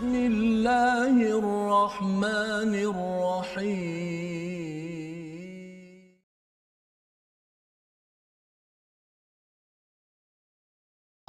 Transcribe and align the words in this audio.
بسم 0.00 0.12
الله 0.14 1.16
الرحمن 1.38 2.72
الرحيم 2.90 4.36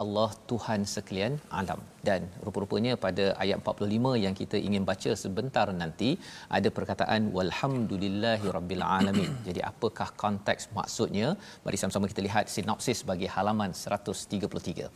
Allah 0.03 0.31
Tuhan 0.49 0.81
sekalian 0.91 1.33
alam 1.59 1.79
dan 2.07 2.21
rupa-rupanya 2.45 2.93
pada 3.05 3.25
ayat 3.43 3.57
45 3.65 4.11
yang 4.23 4.35
kita 4.39 4.57
ingin 4.67 4.83
baca 4.89 5.11
sebentar 5.23 5.65
nanti 5.81 6.09
ada 6.57 6.69
perkataan 6.77 7.21
walhamdulillahi 7.37 8.45
rabbil 8.57 8.83
alamin. 8.97 9.31
Jadi 9.47 9.61
apakah 9.71 10.09
konteks 10.23 10.69
maksudnya? 10.77 11.29
Mari 11.65 11.79
sama-sama 11.81 12.11
kita 12.11 12.21
lihat 12.27 12.45
sinopsis 12.55 13.01
bagi 13.11 13.27
halaman 13.35 13.73
133. 13.73 14.91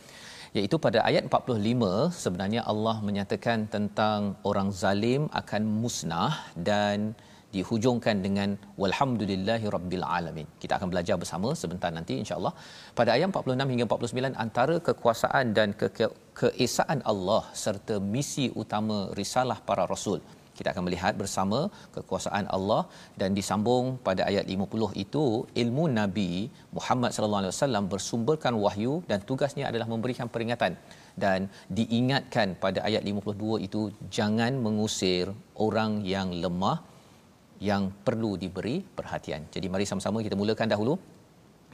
Iaitu 0.56 0.77
pada 0.84 0.98
ayat 1.09 1.24
45 1.28 1.87
sebenarnya 2.24 2.60
Allah 2.73 2.95
menyatakan 3.09 3.59
tentang 3.74 4.20
orang 4.51 4.69
zalim 4.83 5.23
akan 5.41 5.62
musnah 5.83 6.34
dan 6.69 7.12
dihujungkan 7.56 8.16
dengan 8.27 8.51
walhamdulillahi 8.80 9.66
rabbil 9.74 10.06
alamin. 10.19 10.47
Kita 10.62 10.73
akan 10.78 10.88
belajar 10.92 11.16
bersama 11.23 11.48
sebentar 11.62 11.91
nanti 11.98 12.14
insya-Allah. 12.23 12.55
Pada 12.98 13.11
ayat 13.16 13.28
46 13.37 13.73
hingga 13.73 13.87
49 13.91 14.45
antara 14.45 14.77
kekuasaan 14.88 15.47
dan 15.59 15.69
ke- 15.80 16.14
keesaan 16.41 17.00
Allah 17.12 17.42
serta 17.64 17.97
misi 18.14 18.47
utama 18.62 18.98
risalah 19.20 19.59
para 19.69 19.84
rasul. 19.95 20.20
Kita 20.59 20.69
akan 20.73 20.84
melihat 20.88 21.15
bersama 21.23 21.59
kekuasaan 21.96 22.46
Allah 22.56 22.83
dan 23.20 23.30
disambung 23.38 23.87
pada 24.09 24.23
ayat 24.30 24.45
50 24.55 25.05
itu 25.05 25.24
ilmu 25.62 25.84
Nabi 26.01 26.30
Muhammad 26.78 27.10
sallallahu 27.16 27.42
alaihi 27.42 27.55
wasallam 27.55 27.84
bersumberkan 27.95 28.55
wahyu 28.64 28.95
dan 29.11 29.20
tugasnya 29.30 29.64
adalah 29.70 29.89
memberikan 29.95 30.28
peringatan 30.34 30.75
dan 31.25 31.48
diingatkan 31.78 32.48
pada 32.64 32.80
ayat 32.89 33.03
52 33.11 33.67
itu 33.67 33.83
jangan 34.19 34.53
mengusir 34.67 35.27
orang 35.67 35.92
yang 36.14 36.30
lemah 36.45 36.78
yang 37.70 37.83
perlu 38.06 38.33
diberi 38.42 38.77
perhatian. 38.98 39.42
Jadi 39.55 39.67
mari 39.73 39.84
sama-sama 39.91 40.25
kita 40.27 40.36
mulakan 40.42 40.69
dahulu 40.75 40.95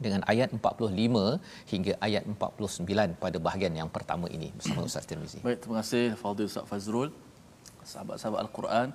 dengan 0.05 0.23
ayat 0.33 0.49
45 0.55 1.73
hingga 1.73 1.93
ayat 2.07 2.23
49 2.27 3.23
pada 3.25 3.39
bahagian 3.47 3.75
yang 3.81 3.91
pertama 3.97 4.27
ini 4.37 4.49
bersama 4.57 4.87
Ustaz 4.89 5.07
Tirmizi. 5.11 5.41
Baik, 5.47 5.59
terima 5.63 5.77
kasih 5.83 6.05
Fadil 6.23 6.49
Ustaz 6.51 6.67
Fazrul. 6.71 7.11
Sahabat-sahabat 7.91 8.41
Al-Quran 8.47 8.89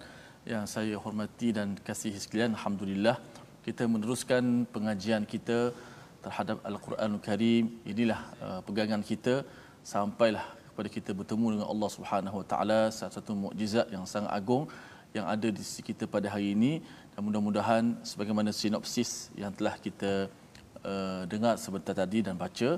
yang 0.47 0.63
saya 0.73 0.95
hormati 1.03 1.52
dan 1.52 1.75
kasihi 1.88 2.19
sekalian, 2.23 2.55
alhamdulillah 2.57 3.19
kita 3.67 3.83
meneruskan 3.83 4.63
pengajian 4.75 5.27
kita 5.33 5.75
terhadap 6.23 6.63
Al-Quranul 6.69 7.23
Karim. 7.27 7.83
Inilah 7.83 8.19
uh, 8.45 8.59
pegangan 8.67 9.03
kita 9.03 9.43
sampailah 9.83 10.45
kepada 10.71 10.89
kita 10.97 11.11
bertemu 11.19 11.47
dengan 11.53 11.67
Allah 11.73 11.89
Subhanahu 11.89 12.38
Wa 12.41 12.45
Taala 12.52 12.81
satu 12.93 13.31
mukjizat 13.43 13.91
yang 13.95 14.05
sangat 14.13 14.31
agung 14.39 14.63
yang 15.17 15.25
ada 15.33 15.47
di 15.49 15.61
sisi 15.67 15.81
kita 15.89 16.05
pada 16.15 16.27
hari 16.33 16.47
ini 16.55 16.73
dan 17.11 17.21
mudah-mudahan 17.27 17.83
sebagaimana 18.09 18.52
sinopsis 18.53 19.11
yang 19.41 19.52
telah 19.58 19.75
kita 19.85 20.30
uh, 20.85 21.23
dengar 21.31 21.55
sebentar 21.63 21.95
tadi 21.97 22.19
dan 22.27 22.35
baca 22.43 22.69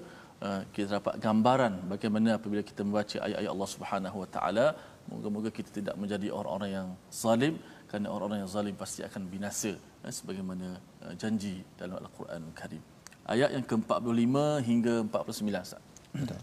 uh, 0.45 0.61
kita 0.73 0.97
dapat 0.97 1.19
gambaran 1.25 1.73
bagaimana 1.93 2.29
apabila 2.39 2.63
kita 2.69 2.81
membaca 2.87 3.17
ayat-ayat 3.25 3.51
Allah 3.55 3.69
Subhanahu 3.75 4.17
Wa 4.23 4.29
Taala 4.35 4.67
moga-moga 5.10 5.50
kita 5.52 5.70
tidak 5.78 5.94
menjadi 6.00 6.28
orang-orang 6.32 6.70
yang 6.78 6.88
zalim 7.12 7.54
kerana 7.88 8.08
orang-orang 8.14 8.40
yang 8.42 8.50
zalim 8.50 8.74
pasti 8.74 9.00
akan 9.08 9.22
binasa 9.28 9.72
eh, 10.06 10.12
sebagaimana 10.18 10.80
uh, 11.04 11.14
janji 11.20 11.60
dalam 11.76 12.00
Al-Quran 12.00 12.42
Karim. 12.56 12.82
Ayat 13.24 13.56
yang 13.56 13.64
ke-45 13.64 14.36
hingga 14.68 14.94
49 15.08 15.64
Ustaz. 15.64 15.82
Betul. 16.12 16.40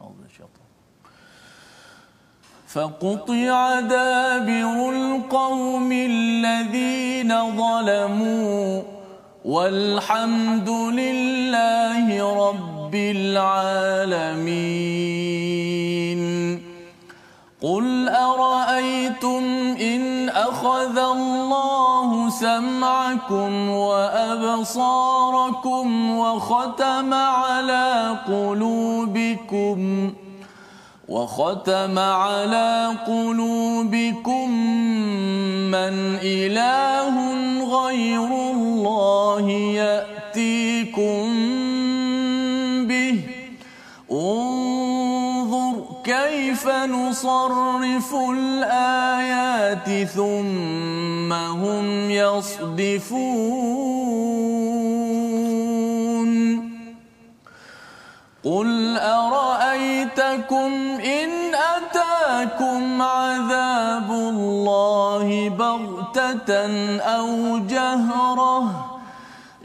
Allah 0.00 0.64
فقطع 2.74 3.80
دابر 3.80 4.90
القوم 4.90 5.90
الذين 5.92 7.30
ظلموا 7.56 8.82
والحمد 9.44 10.68
لله 10.70 12.06
رب 12.48 12.94
العالمين 12.94 14.24
قل 17.63 18.09
ارايتم 18.09 19.43
ان 19.81 20.29
اخذ 20.29 20.97
الله 20.97 22.29
سمعكم 22.29 23.69
وابصاركم 23.69 25.09
وختم 26.17 27.13
على 27.13 28.15
قلوبكم 28.27 30.11
وختم 31.09 31.99
على 31.99 32.89
قلوبكم 33.07 34.51
من 35.71 36.19
إله 36.23 37.15
غير 37.83 38.27
الله 38.51 39.49
يأتيكم 39.51 40.18
نصرف 46.85 48.15
الآيات 48.33 50.07
ثم 50.07 51.33
هم 51.33 52.11
يصدفون. 52.11 53.79
قل 58.43 58.97
أرأيتكم 58.97 60.71
إن 61.05 61.29
أتاكم 61.55 63.01
عذاب 63.01 64.11
الله 64.11 65.49
بغتة 65.49 66.51
أو 66.99 67.57
جهرة؟ 67.57 68.88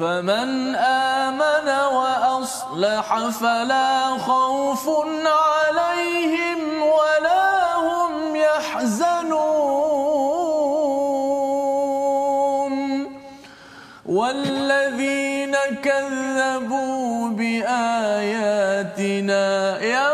فمن 0.00 0.74
آمن 0.76 1.68
وأصلح 1.68 3.28
فلا 3.28 4.18
خوف 4.18 4.88
عليهم 5.26 6.82
ولا 6.82 7.76
هم 7.76 8.36
يحزنون. 8.36 9.60
والذين 14.06 15.56
كذبوا 15.84 17.28
بآياتنا 17.28 18.20
يمسهم 19.80 20.09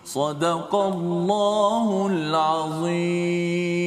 صدق 0.05 0.75
الله 0.75 2.07
العظيم 2.07 3.84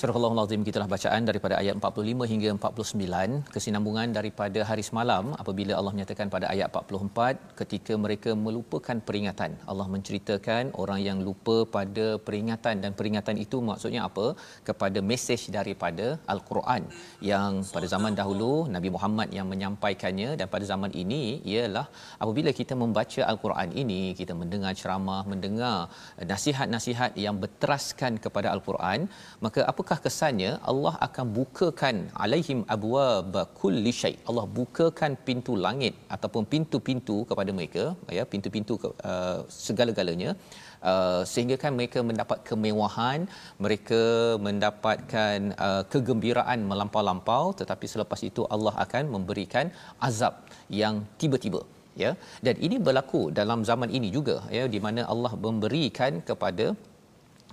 Surah 0.00 0.16
Al-Azim 0.16 0.62
bacaan 0.92 1.22
daripada 1.28 1.54
ayat 1.60 1.74
45 1.78 2.28
hingga 2.30 2.50
49 2.56 3.52
kesinambungan 3.54 4.08
daripada 4.16 4.60
hari 4.68 4.82
semalam 4.86 5.24
apabila 5.42 5.72
Allah 5.78 5.92
menyatakan 5.96 6.32
pada 6.34 6.46
ayat 6.52 6.68
44 6.78 7.58
ketika 7.60 7.92
mereka 8.04 8.30
melupakan 8.44 8.96
peringatan. 9.08 9.50
Allah 9.70 9.86
menceritakan 9.94 10.72
orang 10.82 11.00
yang 11.08 11.18
lupa 11.26 11.56
pada 11.76 12.06
peringatan. 12.28 12.76
Dan 12.84 12.94
peringatan 13.00 13.36
itu 13.44 13.58
maksudnya 13.70 14.00
apa? 14.08 14.26
Kepada 14.68 15.00
mesej 15.10 15.42
daripada 15.58 16.06
Al-Quran 16.34 16.88
yang 17.32 17.60
pada 17.74 17.86
zaman 17.94 18.16
dahulu 18.20 18.52
Nabi 18.76 18.92
Muhammad 18.96 19.28
yang 19.38 19.48
menyampaikannya. 19.52 20.30
Dan 20.40 20.48
pada 20.54 20.64
zaman 20.72 20.96
ini 21.02 21.22
ialah 21.52 21.86
apabila 22.22 22.52
kita 22.62 22.76
membaca 22.84 23.20
Al-Quran 23.34 23.76
ini 23.84 24.00
kita 24.22 24.32
mendengar 24.40 24.72
ceramah 24.80 25.20
mendengar 25.34 25.76
nasihat-nasihat 26.32 27.20
yang 27.26 27.36
berteraskan 27.44 28.16
kepada 28.24 28.48
Al-Quran 28.56 29.00
maka 29.44 29.60
apakah 29.70 29.89
apakah 29.90 30.04
kesannya 30.06 30.50
Allah 30.70 30.92
akan 31.06 31.26
bukakan 31.36 31.96
alaihim 32.24 32.58
abwab 32.74 33.34
kulli 33.60 33.92
syai? 34.00 34.12
Allah 34.30 34.44
bukakan 34.58 35.12
pintu 35.26 35.52
langit 35.64 35.94
ataupun 36.14 36.42
pintu-pintu 36.52 37.16
kepada 37.30 37.50
mereka 37.56 37.84
ya 38.18 38.24
pintu-pintu 38.32 38.76
uh, 38.86 39.38
segala-galanya 39.66 40.32
Uh, 40.90 41.22
sehingga 41.30 41.56
kan 41.62 41.72
mereka 41.78 42.00
mendapat 42.10 42.38
kemewahan 42.48 43.20
mereka 43.64 44.02
mendapatkan 44.46 45.52
uh, 45.66 45.82
kegembiraan 45.92 46.64
melampau-lampau 46.70 47.44
tetapi 47.58 47.86
selepas 47.92 48.20
itu 48.28 48.44
Allah 48.54 48.72
akan 48.84 49.12
memberikan 49.14 49.68
azab 50.08 50.36
yang 50.82 51.04
tiba-tiba 51.20 51.60
ya. 52.04 52.12
Dan 52.46 52.56
ini 52.66 52.78
berlaku 52.86 53.22
dalam 53.40 53.60
zaman 53.70 53.92
ini 53.98 54.08
juga 54.16 54.36
ya 54.58 54.64
di 54.74 54.80
mana 54.86 55.04
Allah 55.14 55.32
memberikan 55.46 56.24
kepada 56.30 56.68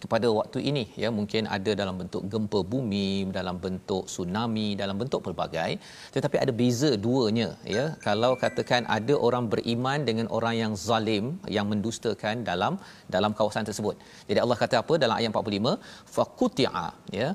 kepada 0.03 0.27
waktu 0.39 0.59
ini. 0.69 0.83
Ya 1.03 1.09
mungkin 1.17 1.43
ada 1.55 1.71
dalam 1.81 1.95
bentuk 2.01 2.23
gempa 2.31 2.59
bumi 2.71 3.09
dalam 3.37 3.57
bentuk 3.65 4.03
tsunami 4.11 4.67
dalam 4.81 4.95
bentuk 5.01 5.21
pelbagai. 5.25 5.71
Tetapi 6.15 6.37
ada 6.43 6.53
beza 6.59 6.91
duanya 7.05 7.49
ya. 7.75 7.85
Kalau 8.07 8.31
katakan 8.43 8.83
ada 8.97 9.15
orang 9.27 9.47
beriman 9.53 9.99
dengan 10.09 10.27
orang 10.37 10.55
yang 10.63 10.73
zalim 10.87 11.25
yang 11.57 11.67
mendustakan 11.71 12.45
dalam 12.49 12.75
dalam 13.15 13.33
kawasan 13.39 13.67
tersebut. 13.69 13.95
Jadi 14.29 14.39
Allah 14.43 14.57
kata 14.63 14.75
apa 14.83 14.93
dalam 15.03 15.15
ayat 15.19 15.31
45 15.33 15.73
faquti'a 16.17 16.87
ya. 17.19 17.29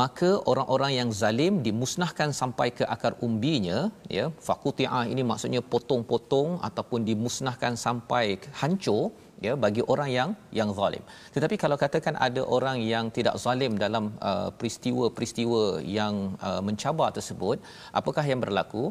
Maka 0.00 0.30
orang-orang 0.50 0.92
yang 1.00 1.10
zalim 1.22 1.54
dimusnahkan 1.66 2.30
sampai 2.40 2.68
ke 2.78 2.84
akar 2.96 3.12
umbinya 3.26 3.78
ya. 4.18 4.26
Faquti'a 4.48 5.02
ini 5.12 5.22
maksudnya 5.30 5.62
potong-potong 5.74 6.50
ataupun 6.68 7.02
dimusnahkan 7.10 7.74
sampai 7.86 8.24
hancur 8.62 9.04
ya 9.46 9.52
bagi 9.64 9.82
orang 9.92 10.10
yang 10.18 10.30
yang 10.58 10.70
zalim. 10.78 11.02
Tetapi 11.34 11.56
kalau 11.62 11.76
katakan 11.84 12.14
ada 12.26 12.42
orang 12.56 12.78
yang 12.92 13.06
tidak 13.16 13.34
zalim 13.44 13.72
dalam 13.84 14.04
uh, 14.30 14.48
peristiwa-peristiwa 14.58 15.62
yang 15.98 16.14
uh, 16.48 16.60
mencabar 16.68 17.08
tersebut, 17.18 17.58
apakah 18.00 18.24
yang 18.30 18.42
berlaku? 18.46 18.84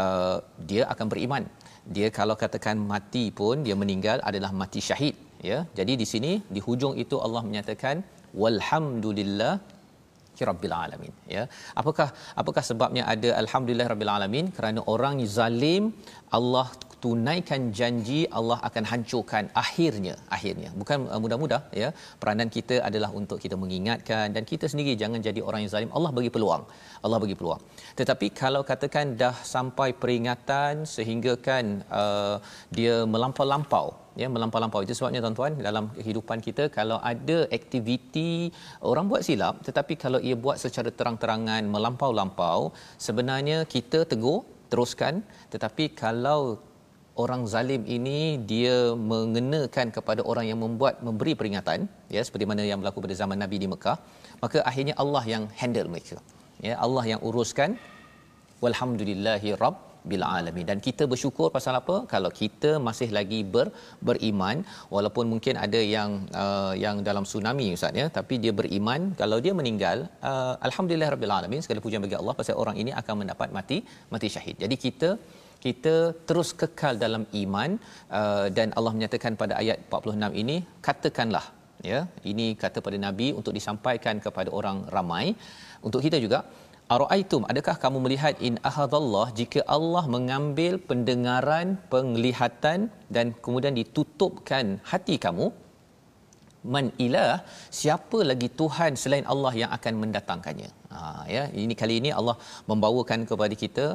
Uh, 0.00 0.36
dia 0.70 0.82
akan 0.92 1.06
beriman. 1.12 1.44
Dia 1.96 2.08
kalau 2.18 2.34
katakan 2.42 2.76
mati 2.92 3.24
pun 3.38 3.64
dia 3.66 3.76
meninggal 3.82 4.18
adalah 4.30 4.50
mati 4.60 4.80
syahid, 4.88 5.14
ya. 5.50 5.58
Jadi 5.78 5.92
di 6.02 6.06
sini 6.12 6.32
di 6.54 6.60
hujung 6.66 6.94
itu 7.04 7.16
Allah 7.26 7.42
menyatakan 7.48 8.04
walhamdulillah 8.42 9.52
rabbil 10.50 10.74
alamin 10.84 11.12
ya 11.34 11.42
apakah 11.80 12.08
apakah 12.40 12.62
sebabnya 12.70 13.02
ada 13.12 13.30
alhamdulillah 13.42 13.88
rabbil 13.92 14.12
alamin 14.16 14.46
kerana 14.56 14.80
orang 14.94 15.16
zalim 15.38 15.84
Allah 16.38 16.66
tunaikan 17.04 17.62
janji 17.78 18.20
Allah 18.38 18.58
akan 18.68 18.84
hancurkan 18.90 19.44
akhirnya 19.62 20.14
akhirnya. 20.36 20.70
Bukan 20.80 21.06
uh, 21.12 21.20
mudah-mudah 21.24 21.60
ya. 21.82 21.90
Peranan 22.20 22.48
kita 22.56 22.76
adalah 22.88 23.10
untuk 23.20 23.38
kita 23.44 23.56
mengingatkan 23.62 24.26
dan 24.36 24.42
kita 24.50 24.66
sendiri 24.72 24.94
jangan 25.02 25.22
jadi 25.28 25.40
orang 25.48 25.62
yang 25.64 25.72
zalim. 25.74 25.92
Allah 25.98 26.10
bagi 26.18 26.30
peluang. 26.36 26.64
Allah 27.04 27.18
bagi 27.24 27.36
peluang. 27.40 27.60
Tetapi 28.00 28.26
kalau 28.42 28.62
katakan 28.70 29.14
dah 29.22 29.36
sampai 29.54 29.88
peringatan 30.02 30.84
sehingga 30.96 31.34
kan 31.48 31.64
uh, 32.02 32.36
dia 32.78 32.96
melampau-lampau 33.14 33.86
ya 34.22 34.26
melampau-lampau. 34.34 34.82
Itu 34.86 34.94
sebabnya 34.98 35.22
tuan-tuan 35.24 35.54
dalam 35.68 35.84
kehidupan 35.98 36.38
kita 36.46 36.66
kalau 36.78 36.98
ada 37.12 37.38
aktiviti 37.58 38.50
orang 38.92 39.06
buat 39.10 39.22
silap 39.28 39.62
tetapi 39.68 39.94
kalau 40.04 40.18
ia 40.28 40.36
buat 40.44 40.58
secara 40.64 40.90
terang-terangan 40.98 41.62
melampau-lampau 41.74 42.60
sebenarnya 43.06 43.58
kita 43.74 44.00
tegur 44.12 44.40
teruskan. 44.72 45.22
Tetapi 45.52 45.84
kalau 46.02 46.40
orang 47.24 47.42
zalim 47.52 47.82
ini 47.96 48.18
dia 48.52 48.76
mengenakan 49.12 49.86
kepada 49.96 50.22
orang 50.30 50.46
yang 50.50 50.60
membuat 50.64 50.96
memberi 51.06 51.34
peringatan 51.40 51.88
ya 52.16 52.22
seperti 52.26 52.46
mana 52.50 52.64
yang 52.70 52.80
berlaku 52.82 53.04
pada 53.06 53.16
zaman 53.22 53.38
Nabi 53.44 53.58
di 53.62 53.68
Mekah 53.74 53.96
maka 54.42 54.58
akhirnya 54.70 54.94
Allah 55.04 55.24
yang 55.34 55.46
handle 55.60 55.90
mereka 55.94 56.18
ya 56.68 56.74
Allah 56.86 57.04
yang 57.12 57.22
uruskan 57.30 57.72
walhamdulillahi 58.64 59.50
rabbil 59.64 60.24
alamin. 60.36 60.64
Dan 60.70 60.78
kita 60.86 61.04
bersyukur 61.12 61.48
pasal 61.56 61.74
apa? 61.80 61.96
Kalau 62.12 62.30
kita 62.40 62.70
masih 62.86 63.08
lagi 63.18 63.40
ber, 63.54 63.66
beriman 64.08 64.56
walaupun 64.94 65.24
mungkin 65.32 65.54
ada 65.64 65.80
yang 65.96 66.10
uh, 66.42 66.74
yang 66.84 66.96
dalam 67.08 67.26
tsunami 67.30 67.66
ustaz 67.76 68.00
ya 68.00 68.06
tapi 68.18 68.36
dia 68.44 68.52
beriman 68.60 69.00
kalau 69.20 69.38
dia 69.44 69.54
meninggal 69.60 69.98
uh, 70.30 70.54
alhamdulillah 70.68 71.10
rabbil 71.14 71.34
alamin 71.38 71.62
segala 71.64 71.82
pujian 71.86 72.02
bagi 72.06 72.18
Allah 72.20 72.34
pasal 72.40 72.56
orang 72.62 72.78
ini 72.82 72.92
akan 73.00 73.14
mendapat 73.22 73.50
mati 73.58 73.78
mati 74.14 74.30
syahid. 74.36 74.56
Jadi 74.64 74.78
kita 74.86 75.10
kita 75.64 75.94
terus 76.28 76.50
kekal 76.60 76.94
dalam 77.04 77.22
iman 77.42 77.70
uh, 78.18 78.46
dan 78.56 78.68
Allah 78.78 78.92
menyatakan 78.96 79.34
pada 79.42 79.54
ayat 79.62 79.78
46 79.90 80.42
ini 80.42 80.56
katakanlah 80.86 81.46
ya 81.90 82.00
ini 82.30 82.46
kata 82.62 82.78
pada 82.86 82.98
nabi 83.06 83.28
untuk 83.38 83.52
disampaikan 83.58 84.16
kepada 84.26 84.50
orang 84.58 84.78
ramai. 84.96 85.26
Untuk 85.86 86.00
kita 86.06 86.18
juga 86.24 86.38
araaitum 86.96 87.42
adakah 87.52 87.76
kamu 87.84 87.98
melihat 88.04 88.34
in 88.48 88.54
ahadallah 88.70 89.26
jika 89.40 89.60
Allah 89.76 90.04
mengambil 90.16 90.74
pendengaran 90.90 91.68
penglihatan 91.94 92.90
dan 93.16 93.26
kemudian 93.46 93.76
ditutupkan 93.80 94.66
hati 94.92 95.16
kamu? 95.26 95.48
Man 96.74 96.86
ilah 97.04 97.34
siapa 97.80 98.18
lagi 98.30 98.48
tuhan 98.60 98.92
selain 99.02 99.26
Allah 99.32 99.52
yang 99.62 99.70
akan 99.76 99.94
mendatangkannya 100.02 100.70
ha 100.98 101.10
ya. 101.36 101.42
Ini 101.64 101.74
kali 101.80 101.96
ini 102.00 102.10
Allah 102.20 102.36
membawakan 102.70 103.20
kepada 103.30 103.54
kita 103.64 103.86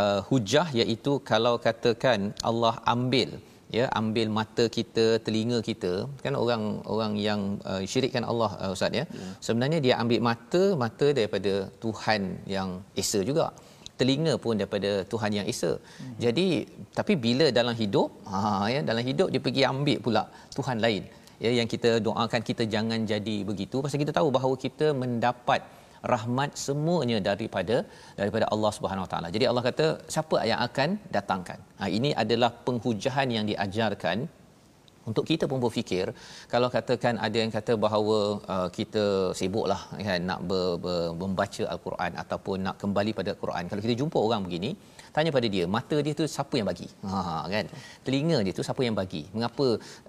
uh, 0.00 0.18
hujah 0.28 0.66
iaitu 0.80 1.14
kalau 1.30 1.54
katakan 1.66 2.20
Allah 2.50 2.74
ambil 2.94 3.30
ya 3.78 3.84
ambil 4.00 4.26
mata 4.38 4.64
kita 4.76 5.04
telinga 5.26 5.58
kita. 5.68 5.92
Kan 6.24 6.34
orang 6.44 6.64
orang 6.94 7.12
yang 7.28 7.42
uh, 7.70 7.82
syirikkan 7.92 8.24
Allah 8.32 8.50
uh, 8.62 8.74
ustaz 8.76 8.98
ya. 9.00 9.04
Yeah. 9.04 9.34
sebenarnya 9.46 9.78
dia 9.86 9.94
ambil 10.04 10.20
mata 10.30 10.62
mata 10.84 11.08
daripada 11.18 11.54
Tuhan 11.84 12.22
yang 12.56 12.70
esa 13.04 13.22
juga. 13.30 13.46
Telinga 14.00 14.34
pun 14.44 14.54
daripada 14.60 14.90
Tuhan 15.12 15.32
yang 15.38 15.46
esa. 15.52 15.72
Hmm. 15.78 16.14
jadi 16.24 16.46
tapi 16.98 17.12
bila 17.24 17.46
dalam 17.58 17.74
hidup 17.82 18.08
ha 18.32 18.40
ya 18.74 18.80
dalam 18.90 19.04
hidup 19.10 19.28
dia 19.34 19.42
pergi 19.46 19.64
ambil 19.72 19.98
pula 20.06 20.24
Tuhan 20.58 20.78
lain. 20.86 21.04
Ya 21.44 21.50
yang 21.58 21.68
kita 21.74 21.90
doakan 22.06 22.42
kita 22.48 22.64
jangan 22.74 23.00
jadi 23.12 23.36
begitu. 23.50 23.76
Pasal 23.84 24.00
kita 24.02 24.12
tahu 24.18 24.28
bahawa 24.36 24.54
kita 24.64 24.88
mendapat 25.02 25.62
rahmat 26.14 26.50
semuanya 26.66 27.18
daripada 27.28 27.76
daripada 28.20 28.46
Allah 28.54 28.72
Subhanahu 28.76 29.06
Wa 29.06 29.10
Taala. 29.12 29.28
Jadi 29.34 29.44
Allah 29.50 29.64
kata 29.68 29.86
siapa 30.14 30.36
yang 30.50 30.62
akan 30.68 30.90
datangkan. 31.16 31.58
Ha 31.80 31.90
ini 31.98 32.12
adalah 32.22 32.50
penghujahan 32.66 33.28
yang 33.36 33.46
diajarkan 33.50 34.18
untuk 35.10 35.24
kita 35.30 35.44
pun 35.50 35.58
berfikir. 35.64 36.06
Kalau 36.52 36.68
katakan 36.76 37.14
ada 37.26 37.36
yang 37.42 37.52
kata 37.56 37.72
bahawa 37.84 38.18
uh, 38.54 38.68
kita 38.78 39.04
sibuklah 39.38 39.80
kan 40.08 40.20
nak 40.30 40.40
ber, 40.50 40.66
ber, 40.84 41.00
membaca 41.22 41.64
al-Quran 41.74 42.12
ataupun 42.22 42.56
nak 42.66 42.76
kembali 42.82 43.12
pada 43.18 43.30
al-Quran 43.34 43.66
kalau 43.70 43.82
kita 43.86 43.96
jumpa 44.02 44.18
orang 44.26 44.42
begini 44.46 44.70
tanya 45.14 45.30
pada 45.36 45.46
dia 45.54 45.64
mata 45.76 45.96
dia 46.04 46.14
tu 46.20 46.26
siapa 46.34 46.54
yang 46.58 46.68
bagi? 46.72 46.88
Ha 47.10 47.44
kan? 47.54 47.66
Telinga 48.06 48.38
dia 48.46 48.54
tu 48.58 48.64
siapa 48.68 48.82
yang 48.86 48.96
bagi? 49.00 49.22
Mengapa 49.36 49.66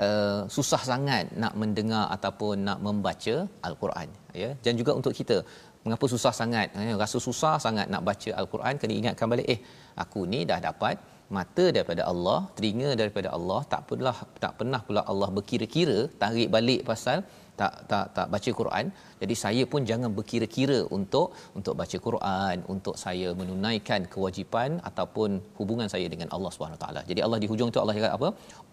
uh, 0.07 0.41
susah 0.55 0.81
sangat 0.91 1.25
nak 1.43 1.53
mendengar 1.61 2.05
ataupun 2.15 2.55
nak 2.69 2.79
membaca 2.87 3.35
al-Quran 3.69 4.09
ya? 4.43 4.49
Dan 4.65 4.73
juga 4.81 4.93
untuk 4.99 5.15
kita 5.19 5.37
mengapa 5.85 6.05
susah 6.13 6.33
sangat? 6.41 6.67
Eh, 6.83 6.95
rasa 7.03 7.17
susah 7.27 7.55
sangat 7.65 7.87
nak 7.93 8.03
baca 8.09 8.31
al-Quran 8.41 8.75
kena 8.81 8.93
ingatkan 9.01 9.27
balik 9.33 9.47
eh 9.55 9.59
aku 10.03 10.21
ni 10.33 10.41
dah 10.51 10.59
dapat 10.69 10.95
mata 11.35 11.65
daripada 11.75 12.01
Allah 12.11 12.39
telinga 12.55 12.89
daripada 13.01 13.27
Allah 13.37 13.59
tak 13.73 13.81
pernah 13.89 14.15
tak 14.43 14.53
pernah 14.59 14.81
pula 14.87 15.01
Allah 15.11 15.29
berkira-kira 15.37 15.99
tarik 16.21 16.49
balik 16.55 16.81
pasal 16.89 17.19
tak 17.59 17.73
tak 17.91 18.05
tak 18.17 18.27
baca 18.33 18.49
Quran. 18.59 18.85
Jadi 19.21 19.35
saya 19.43 19.63
pun 19.71 19.81
jangan 19.89 20.09
berkira-kira 20.17 20.79
untuk 20.97 21.27
untuk 21.57 21.73
baca 21.81 21.97
Quran 22.07 22.57
untuk 22.73 22.95
saya 23.03 23.29
menunaikan 23.41 24.01
kewajipan 24.13 24.81
ataupun 24.89 25.29
hubungan 25.59 25.89
saya 25.93 26.07
dengan 26.13 26.29
Allah 26.35 26.51
Subhanahu 26.55 26.81
taala. 26.83 27.03
Jadi 27.09 27.21
Allah 27.25 27.39
di 27.43 27.49
hujung 27.51 27.69
tu 27.75 27.81
Allah 27.83 27.95
cakap 27.99 28.13
apa? 28.19 28.29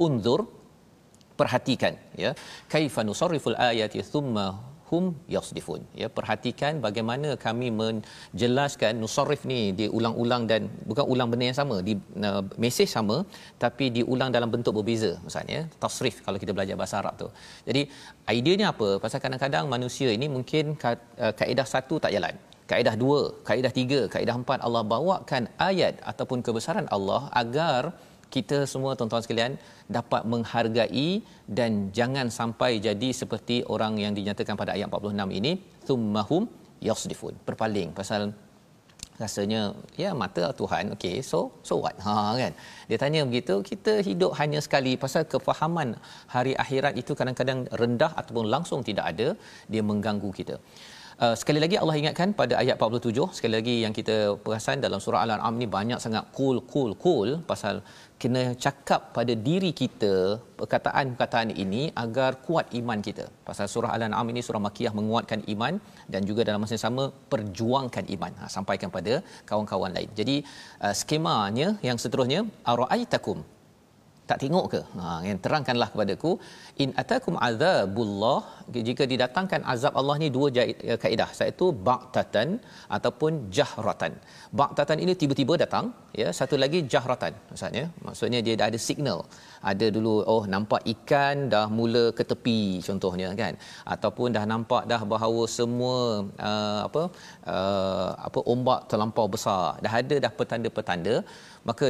Unzur 0.06 0.40
perhatikan 1.40 1.94
ya. 2.24 2.32
Kaifa 2.72 3.02
nusarriful 3.08 3.58
ayati 3.70 4.00
thumma 4.12 4.46
hum 4.90 5.04
yasdifun. 5.34 5.80
Ya 6.02 6.08
perhatikan 6.18 6.82
bagaimana 6.86 7.28
kami 7.44 7.68
menjelaskan 7.80 8.92
nusarrif 9.02 9.42
ni 9.52 9.60
diulang-ulang 9.80 10.44
dan 10.50 10.62
bukan 10.90 11.04
ulang 11.12 11.28
benda 11.32 11.46
yang 11.50 11.58
sama 11.62 11.76
di 11.88 11.94
uh, 12.28 12.42
mesej 12.64 12.88
sama 12.96 13.16
tapi 13.64 13.86
diulang 13.96 14.30
dalam 14.36 14.50
bentuk 14.54 14.74
berbeza 14.78 15.12
maksudnya 15.24 15.60
tasrif 15.82 16.16
kalau 16.26 16.38
kita 16.42 16.54
belajar 16.56 16.76
bahasa 16.82 16.96
Arab 17.02 17.14
tu. 17.22 17.28
Jadi 17.68 17.82
ideanya 18.40 18.68
apa? 18.74 18.88
Pasal 19.04 19.20
kadang-kadang 19.24 19.66
manusia 19.76 20.10
ini 20.18 20.28
mungkin 20.36 20.76
uh, 20.92 21.32
kaedah 21.40 21.66
satu 21.74 21.96
tak 22.04 22.14
jalan. 22.16 22.36
Kaedah 22.70 22.94
dua 23.02 23.20
kaedah 23.48 23.72
tiga 23.78 24.00
kaedah 24.14 24.36
empat 24.42 24.58
Allah 24.66 24.82
bawakan 24.92 25.44
ayat 25.70 25.94
ataupun 26.10 26.38
kebesaran 26.46 26.86
Allah 26.96 27.22
agar 27.42 27.82
kita 28.34 28.58
semua 28.72 28.92
tuan-tuan 28.98 29.24
sekalian 29.24 29.54
dapat 29.96 30.22
menghargai 30.32 31.08
dan 31.58 31.90
jangan 31.98 32.26
sampai 32.38 32.70
jadi 32.86 33.08
seperti 33.20 33.56
orang 33.74 33.96
yang 34.04 34.12
dinyatakan 34.18 34.56
pada 34.62 34.74
ayat 34.76 34.86
46 34.92 35.38
ini 35.40 35.52
thummahum 35.88 36.44
yasdifun 36.88 37.34
berpaling 37.48 37.90
pasal 38.00 38.22
rasanya 39.22 39.62
ya 40.02 40.10
mata 40.20 40.44
Tuhan. 40.60 40.84
Okey 40.96 41.16
so 41.30 41.40
so 41.68 41.74
what? 41.84 41.96
Ha 42.04 42.14
kan? 42.40 42.52
Dia 42.88 42.98
tanya 43.02 43.20
begitu 43.28 43.54
kita 43.70 43.94
hidup 44.08 44.32
hanya 44.40 44.60
sekali. 44.66 44.92
Pasal 45.04 45.22
kefahaman 45.32 45.88
hari 46.34 46.52
akhirat 46.64 46.96
itu 47.02 47.12
kadang-kadang 47.20 47.60
rendah 47.80 48.12
ataupun 48.20 48.48
langsung 48.54 48.80
tidak 48.88 49.06
ada 49.12 49.28
dia 49.72 49.82
mengganggu 49.90 50.30
kita 50.40 50.56
Uh, 51.24 51.36
sekali 51.40 51.60
lagi 51.62 51.76
Allah 51.80 51.94
ingatkan 52.00 52.28
pada 52.38 52.54
ayat 52.60 52.76
47 52.80 53.36
sekali 53.36 53.52
lagi 53.56 53.74
yang 53.84 53.94
kita 53.96 54.14
perasan 54.44 54.80
dalam 54.84 55.00
surah 55.04 55.20
Al-An'am 55.24 55.54
ni 55.62 55.66
banyak 55.74 55.98
sangat 56.04 56.24
cool 56.36 56.58
cool 56.70 56.92
cool 57.02 57.30
pasal 57.50 57.74
kena 58.22 58.44
cakap 58.64 59.12
pada 59.16 59.34
diri 59.48 59.70
kita 59.80 60.14
perkataan-perkataan 60.60 61.52
ini 61.64 61.82
agar 62.04 62.30
kuat 62.46 62.72
iman 62.80 63.04
kita. 63.08 63.26
Pasal 63.48 63.68
surah 63.74 63.92
Al-An'am 63.96 64.32
ini 64.32 64.40
surah 64.46 64.62
makiyah 64.68 64.94
menguatkan 64.98 65.44
iman 65.54 65.76
dan 66.12 66.24
juga 66.30 66.40
dalam 66.48 66.62
masa 66.64 66.74
yang 66.76 66.84
sama 66.88 67.04
perjuangkan 67.32 68.06
iman. 68.16 68.32
Ha, 68.40 68.48
sampaikan 68.56 68.88
pada 68.96 69.14
kawan-kawan 69.50 69.92
lain. 69.96 70.10
Jadi 70.20 70.36
uh, 70.84 70.94
skemanya 71.02 71.70
yang 71.88 72.00
seterusnya 72.04 72.42
araaitakum 72.72 73.40
tak 74.30 74.38
tengok 74.42 74.66
ke? 74.72 74.80
Ha 75.00 75.06
yang 75.28 75.38
terangkanlah 75.44 75.88
kepadaku 75.92 76.30
in 76.82 76.90
atakum 77.02 77.34
azabullah 77.48 78.40
jika 78.88 79.04
didatangkan 79.12 79.62
azab 79.72 79.94
Allah 80.00 80.16
ni 80.22 80.28
dua 80.36 80.48
eh, 80.62 80.98
kaedah 81.04 81.28
satu 81.38 81.66
baqtatan 81.88 82.48
ataupun 82.96 83.32
jahratan. 83.56 84.12
Baqtatan 84.60 84.98
ini 85.04 85.14
tiba-tiba 85.22 85.54
datang 85.64 85.86
ya 86.20 86.28
satu 86.38 86.56
lagi 86.62 86.78
jahratan 86.92 87.32
maksudnya 87.50 87.84
maksudnya 88.06 88.40
dia 88.46 88.54
dah 88.60 88.68
ada 88.72 88.80
signal. 88.88 89.20
Ada 89.72 89.86
dulu 89.96 90.14
oh 90.34 90.42
nampak 90.54 90.82
ikan 90.94 91.36
dah 91.54 91.66
mula 91.78 92.04
ke 92.18 92.24
tepi 92.30 92.60
contohnya 92.88 93.28
kan. 93.42 93.54
Ataupun 93.94 94.28
dah 94.36 94.44
nampak 94.52 94.84
dah 94.92 95.02
bahawa 95.14 95.42
semua 95.58 95.98
uh, 96.50 96.80
apa 96.88 97.02
uh, 97.56 98.10
apa 98.28 98.40
ombak 98.54 98.80
terlampau 98.92 99.26
besar. 99.36 99.64
Dah 99.84 99.94
ada 100.02 100.16
dah 100.26 100.32
petanda-petanda 100.38 101.16
maka 101.68 101.88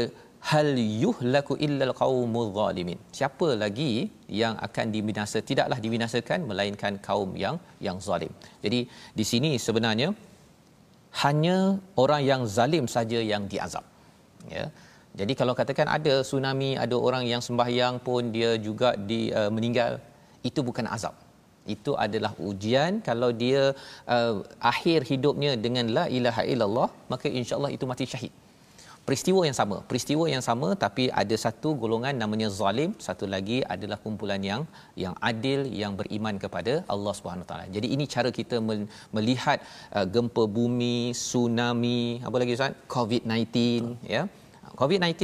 hal 0.49 0.69
yuhlaku 1.05 1.55
illal 1.67 1.93
qaumul 2.01 2.51
zalimin. 2.59 2.99
Siapa 3.19 3.49
lagi 3.63 4.09
yang 4.43 4.55
akan 4.67 4.87
dibinasa? 4.95 5.39
Tidaklah 5.51 5.79
dibinasakan 5.85 6.49
melainkan 6.51 6.97
kaum 7.07 7.31
yang 7.45 7.57
yang 7.87 8.01
zalim. 8.09 8.33
Jadi 8.65 8.81
di 9.19 9.25
sini 9.31 9.51
sebenarnya 9.67 10.09
hanya 11.25 11.57
orang 12.03 12.23
yang 12.31 12.43
zalim 12.57 12.87
saja 12.97 13.21
yang 13.33 13.45
diazab. 13.53 13.85
Ya. 14.55 14.65
Jadi 15.21 15.33
kalau 15.41 15.55
katakan 15.61 15.89
ada 15.97 16.15
tsunami 16.29 16.71
ada 16.85 16.97
orang 17.07 17.25
yang 17.33 17.43
sembahyang 17.47 17.99
pun 18.07 18.31
dia 18.37 18.51
juga 18.67 18.95
di 19.11 19.21
uh, 19.41 19.51
meninggal 19.57 19.99
itu 20.49 20.63
bukan 20.69 20.87
azab. 20.97 21.15
Itu 21.75 21.93
adalah 22.05 22.33
ujian. 22.49 23.03
Kalau 23.09 23.31
dia 23.43 23.63
uh, 24.15 24.35
akhir 24.73 25.05
hidupnya 25.11 25.53
dengan 25.65 25.93
la 25.97 26.05
ilaha 26.19 26.43
illallah 26.53 26.89
maka 27.13 27.27
insyaallah 27.29 27.73
itu 27.77 27.85
mati 27.91 28.07
syahid 28.13 28.33
peristiwa 29.09 29.41
yang 29.49 29.57
sama. 29.61 29.77
Peristiwa 29.91 30.25
yang 30.33 30.43
sama 30.49 30.69
tapi 30.85 31.05
ada 31.23 31.37
satu 31.45 31.69
golongan 31.83 32.15
namanya 32.23 32.49
zalim. 32.59 32.91
Satu 33.07 33.25
lagi 33.35 33.59
adalah 33.75 33.99
kumpulan 34.05 34.43
yang 34.51 34.63
yang 35.05 35.15
adil 35.31 35.61
yang 35.83 35.95
beriman 36.01 36.37
kepada 36.45 36.75
Allah 36.95 37.13
Subhanahu 37.19 37.49
taala. 37.51 37.67
Jadi 37.77 37.89
ini 37.95 38.05
cara 38.15 38.31
kita 38.41 38.59
melihat 39.17 39.59
uh, 39.97 40.07
gempa 40.15 40.45
bumi 40.59 40.97
tsunami 41.23 42.01
apa 42.27 42.37
lagi 42.43 42.59
ustaz? 42.59 42.77
Covid-19 42.97 43.49
ya. 44.15 44.23
Covid-19 44.81 45.15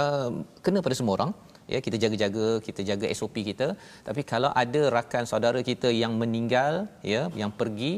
uh, 0.00 0.30
kena 0.64 0.80
pada 0.86 0.98
semua 1.00 1.16
orang. 1.18 1.32
Ya 1.72 1.78
kita 1.86 1.96
jaga-jaga 2.04 2.46
kita 2.66 2.80
jaga 2.90 3.06
SOP 3.18 3.36
kita. 3.50 3.68
Tapi 4.06 4.22
kalau 4.32 4.50
ada 4.62 4.82
rakan 4.96 5.24
saudara 5.32 5.60
kita 5.70 5.88
yang 6.02 6.14
meninggal 6.22 6.74
ya 7.12 7.22
yang 7.42 7.52
pergi 7.60 7.92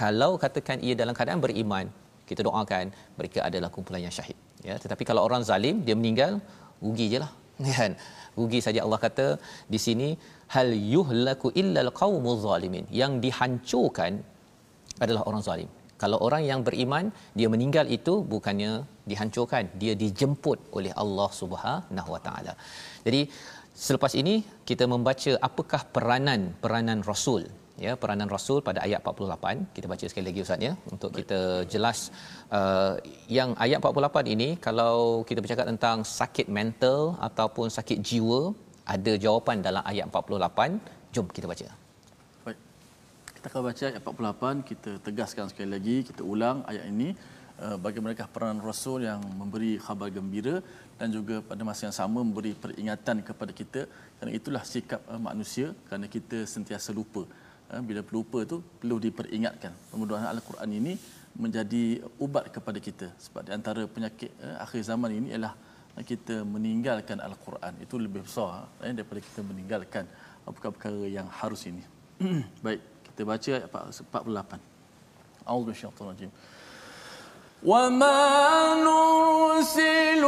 kalau 0.00 0.30
katakan 0.44 0.78
ia 0.86 0.94
dalam 1.00 1.16
keadaan 1.18 1.42
beriman 1.44 1.86
kita 2.28 2.44
doakan 2.48 2.92
mereka 3.18 3.40
adalah 3.48 3.70
kumpulan 3.74 4.04
yang 4.06 4.14
syahid 4.18 4.38
ya 4.68 4.74
tetapi 4.82 5.02
kalau 5.10 5.22
orang 5.28 5.42
zalim 5.50 5.76
dia 5.86 5.96
meninggal 6.00 6.32
rugi 6.84 7.06
jelah 7.14 7.32
kan? 7.78 7.92
Rugi 8.38 8.60
saja 8.66 8.80
Allah 8.84 9.00
kata 9.06 9.26
di 9.72 9.78
sini 9.86 10.08
hal 10.54 10.68
yuhlaku 10.94 11.50
illa 11.62 11.80
alqaumuz 11.86 12.40
zalimin. 12.46 12.84
Yang 13.00 13.12
dihancurkan 13.24 14.12
adalah 15.04 15.22
orang 15.30 15.42
zalim. 15.48 15.70
Kalau 16.02 16.18
orang 16.26 16.42
yang 16.50 16.60
beriman 16.66 17.04
dia 17.38 17.48
meninggal 17.54 17.86
itu 17.96 18.22
bukannya 18.34 18.72
dihancurkan 19.10 19.66
dia 19.82 19.94
dijemput 20.02 20.58
oleh 20.78 20.92
Allah 21.02 21.30
Subhanahu 21.40 22.10
wa 22.14 22.20
taala. 22.26 22.52
Jadi 23.06 23.20
selepas 23.86 24.12
ini 24.22 24.34
kita 24.68 24.86
membaca 24.92 25.32
apakah 25.48 25.82
peranan 25.94 26.54
peranan 26.62 27.02
rasul 27.10 27.42
ya 27.84 27.92
peranan 28.02 28.30
rasul 28.34 28.58
pada 28.68 28.80
ayat 28.86 29.00
48 29.06 29.74
kita 29.76 29.86
baca 29.92 30.04
sekali 30.10 30.26
lagi 30.28 30.40
ustaz 30.46 30.66
ya 30.68 30.72
untuk 30.94 31.10
kita 31.18 31.40
jelas 31.72 31.98
uh, 32.58 32.94
yang 33.38 33.50
ayat 33.64 33.78
48 33.82 34.34
ini 34.34 34.48
kalau 34.66 34.96
kita 35.28 35.42
bercakap 35.44 35.66
tentang 35.72 35.98
sakit 36.20 36.46
mental 36.58 37.00
ataupun 37.28 37.68
sakit 37.78 37.98
jiwa 38.08 38.40
ada 38.94 39.12
jawapan 39.24 39.56
dalam 39.66 39.82
ayat 39.90 40.04
48 40.08 41.14
jom 41.14 41.26
kita 41.36 41.46
baca. 41.52 41.66
Baik. 42.44 42.58
Kita 43.36 43.46
akan 43.50 43.62
baca 43.68 43.84
ayat 43.90 44.02
48 44.02 44.68
kita 44.70 44.90
tegaskan 45.06 45.46
sekali 45.52 45.68
lagi 45.76 45.96
kita 46.10 46.22
ulang 46.34 46.64
ayat 46.70 46.86
ini. 46.94 47.10
Uh, 47.58 47.74
bagi 47.84 47.98
mereka 47.98 48.24
peranan 48.34 48.62
rasul 48.62 49.02
yang 49.02 49.18
memberi 49.38 49.82
khabar 49.84 50.08
gembira 50.16 50.62
dan 50.98 51.10
juga 51.10 51.42
pada 51.48 51.62
masa 51.68 51.90
yang 51.90 51.96
sama 52.00 52.22
memberi 52.22 52.52
peringatan 52.62 53.18
kepada 53.28 53.52
kita. 53.60 53.80
Kerana 54.14 54.32
itulah 54.38 54.62
sikap 54.72 55.02
uh, 55.10 55.18
manusia 55.28 55.74
kerana 55.90 56.06
kita 56.16 56.46
sentiasa 56.54 56.94
lupa 56.98 57.26
Ha, 57.68 57.84
bila 57.88 58.00
pelupa 58.00 58.38
tu 58.48 58.64
perlu 58.80 58.96
diperingatkan. 59.06 59.72
Pemuduhan 59.92 60.24
al-Quran 60.24 60.70
ini 60.80 60.92
menjadi 61.36 62.00
ubat 62.18 62.48
kepada 62.48 62.80
kita. 62.80 63.12
Sebab 63.24 63.44
di 63.46 63.52
antara 63.52 63.84
penyakit 63.84 64.32
eh, 64.40 64.56
akhir 64.64 64.80
zaman 64.90 65.12
ini 65.12 65.28
ialah 65.36 65.52
kita 66.10 66.46
meninggalkan 66.54 67.20
al-Quran. 67.20 67.72
Itu 67.84 68.00
lebih 68.00 68.24
besar 68.26 68.66
eh, 68.84 68.94
daripada 68.96 69.20
kita 69.20 69.40
meninggalkan 69.44 70.04
perkara-perkara 70.48 71.04
yang 71.12 71.28
harus 71.28 71.60
ini. 71.68 71.84
Baik 72.64 72.80
kita 73.18 73.26
baca 73.26 73.50
ayat 73.50 73.66
48 73.66 74.62
A'udzu 75.42 75.74
billahi 75.74 76.06
rajim 76.06 76.30
wa 77.66 77.90
ma 77.90 78.14
nursilul 78.78 80.22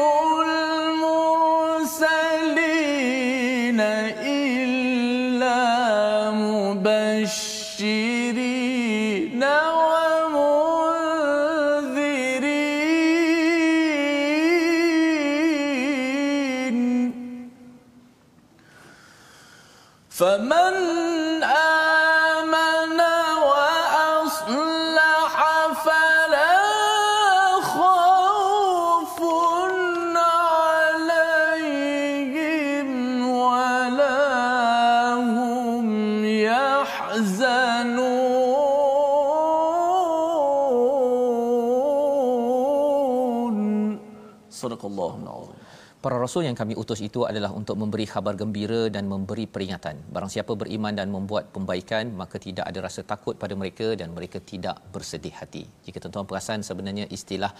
Para 46.04 46.16
rasul 46.16 46.42
yang 46.48 46.56
kami 46.58 46.74
utus 46.80 47.00
itu 47.06 47.20
adalah 47.30 47.48
untuk 47.58 47.76
memberi 47.80 48.04
khabar 48.12 48.32
gembira 48.40 48.88
dan 48.94 49.04
memberi 49.12 49.44
peringatan. 49.54 49.96
Barang 50.14 50.30
siapa 50.34 50.52
beriman 50.60 50.96
dan 50.98 51.08
membuat 51.14 51.52
pembaikan, 51.54 52.04
maka 52.20 52.36
tidak 52.44 52.64
ada 52.70 52.78
rasa 52.86 53.04
takut 53.10 53.34
pada 53.42 53.54
mereka 53.62 53.88
dan 54.00 54.08
mereka 54.16 54.40
tidak 54.50 54.76
bersedih 54.94 55.34
hati. 55.40 55.62
Jika 55.86 56.00
tuan-tuan 56.00 56.28
perasan 56.30 56.64
sebenarnya 56.68 57.04
istilah 57.16 57.52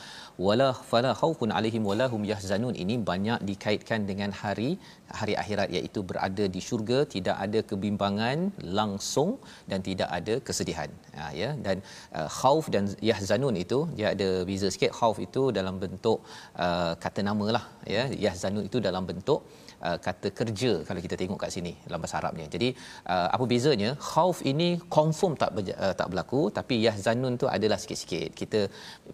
wala 0.47 0.69
fala 0.91 1.11
khaufun 1.21 1.53
alaihim 1.59 1.85
wala 1.91 2.07
hum 2.13 2.25
yahzanun 2.31 2.81
ini 2.85 2.97
banyak 3.11 3.45
dikaitkan 3.51 4.09
dengan 4.11 4.33
hari 4.41 4.71
hari 5.19 5.37
akhirat 5.43 5.69
iaitu 5.77 6.01
berada 6.13 6.47
di 6.55 6.63
syurga, 6.69 6.99
tidak 7.17 7.37
ada 7.45 7.61
kebimbangan 7.73 8.39
langsung 8.81 9.37
dan 9.69 9.85
tidak 9.91 10.09
ada 10.19 10.37
kesedihan. 10.49 10.89
Ha, 11.19 11.29
ya 11.43 11.51
dan 11.67 11.77
uh, 12.17 12.29
khauf 12.41 12.73
dan 12.75 12.89
yahzanun 13.11 13.59
itu 13.65 13.81
dia 14.01 14.09
ada 14.17 14.31
beza 14.49 14.73
sikit. 14.73 14.97
Khauf 14.97 15.21
itu 15.29 15.45
dalam 15.61 15.77
bentuk 15.85 16.25
uh, 16.65 16.97
kata 17.05 17.21
nama 17.29 17.47
lah 17.59 17.65
ya 17.97 18.05
yahzanun 18.31 18.65
itu 18.71 18.79
dalam 18.87 19.05
bentuk 19.11 19.41
uh, 19.87 19.99
kata 20.07 20.29
kerja 20.41 20.73
kalau 20.89 21.01
kita 21.07 21.15
tengok 21.21 21.39
kat 21.45 21.51
sini 21.57 21.73
dalam 21.87 22.01
bahasa 22.03 22.17
Arabnya. 22.21 22.47
Jadi 22.55 22.69
uh, 23.15 23.29
apa 23.35 23.45
bezanya? 23.53 23.91
Khauf 24.11 24.41
ini 24.53 24.69
confirm 24.97 25.35
tak 25.43 25.51
ber, 25.57 25.63
uh, 25.85 25.95
tak 26.01 26.09
berlaku 26.13 26.43
tapi 26.59 26.77
yahzanun 26.87 27.35
tu 27.43 27.49
adalah 27.57 27.79
sikit-sikit. 27.83 28.31
Kita 28.41 28.61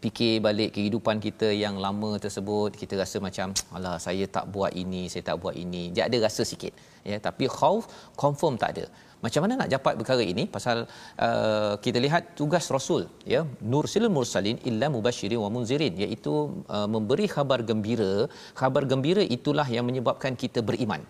fikir 0.04 0.34
balik 0.48 0.70
kehidupan 0.76 1.16
kita 1.26 1.50
yang 1.64 1.76
lama 1.86 2.10
tersebut, 2.26 2.70
kita 2.82 2.94
rasa 3.02 3.18
macam 3.28 3.56
alah 3.76 3.96
saya 4.06 4.26
tak 4.36 4.46
buat 4.56 4.72
ini, 4.84 5.02
saya 5.12 5.24
tak 5.30 5.38
buat 5.44 5.56
ini. 5.64 5.84
Dia 5.96 6.04
ada 6.08 6.20
rasa 6.28 6.44
sikit. 6.52 6.74
Ya, 7.10 7.18
tapi 7.26 7.44
khauf 7.58 7.84
confirm 8.22 8.54
tak 8.62 8.70
ada. 8.74 8.86
Macam 9.24 9.40
mana 9.44 9.54
nak 9.60 9.70
dapat 9.74 9.94
perkara 10.00 10.22
ini? 10.32 10.44
Pasal 10.56 10.78
uh, 11.26 11.74
kita 11.84 11.98
lihat 12.04 12.22
tugas 12.38 12.66
Rasul, 12.76 13.02
ya, 13.34 13.40
nursilul 13.72 14.12
mursalin 14.16 14.58
illa 14.70 14.86
mubasyirin 14.96 15.40
wa 15.44 15.50
munzirin, 15.54 15.94
iaitu 16.04 16.34
uh, 16.76 16.88
memberi 16.94 17.26
khabar 17.34 17.60
gembira. 17.70 18.12
Khabar 18.60 18.82
gembira 18.90 19.24
itulah 19.36 19.66
yang 19.76 19.86
menyebabkan 19.90 20.34
kita 20.42 20.62
beriman. 20.68 21.02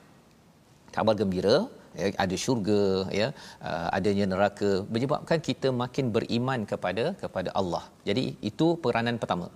Khabar 0.96 1.14
gembira 1.20 1.56
ya, 2.00 2.06
ada 2.24 2.36
syurga 2.44 2.82
ya 3.20 3.28
uh, 3.68 3.88
adanya 3.96 4.26
neraka 4.32 4.70
menyebabkan 4.94 5.40
kita 5.48 5.68
makin 5.82 6.06
beriman 6.16 6.60
kepada 6.72 7.04
kepada 7.22 7.50
Allah 7.60 7.84
jadi 8.08 8.24
itu 8.50 8.68
peranan 8.84 9.18
pertama 9.22 9.48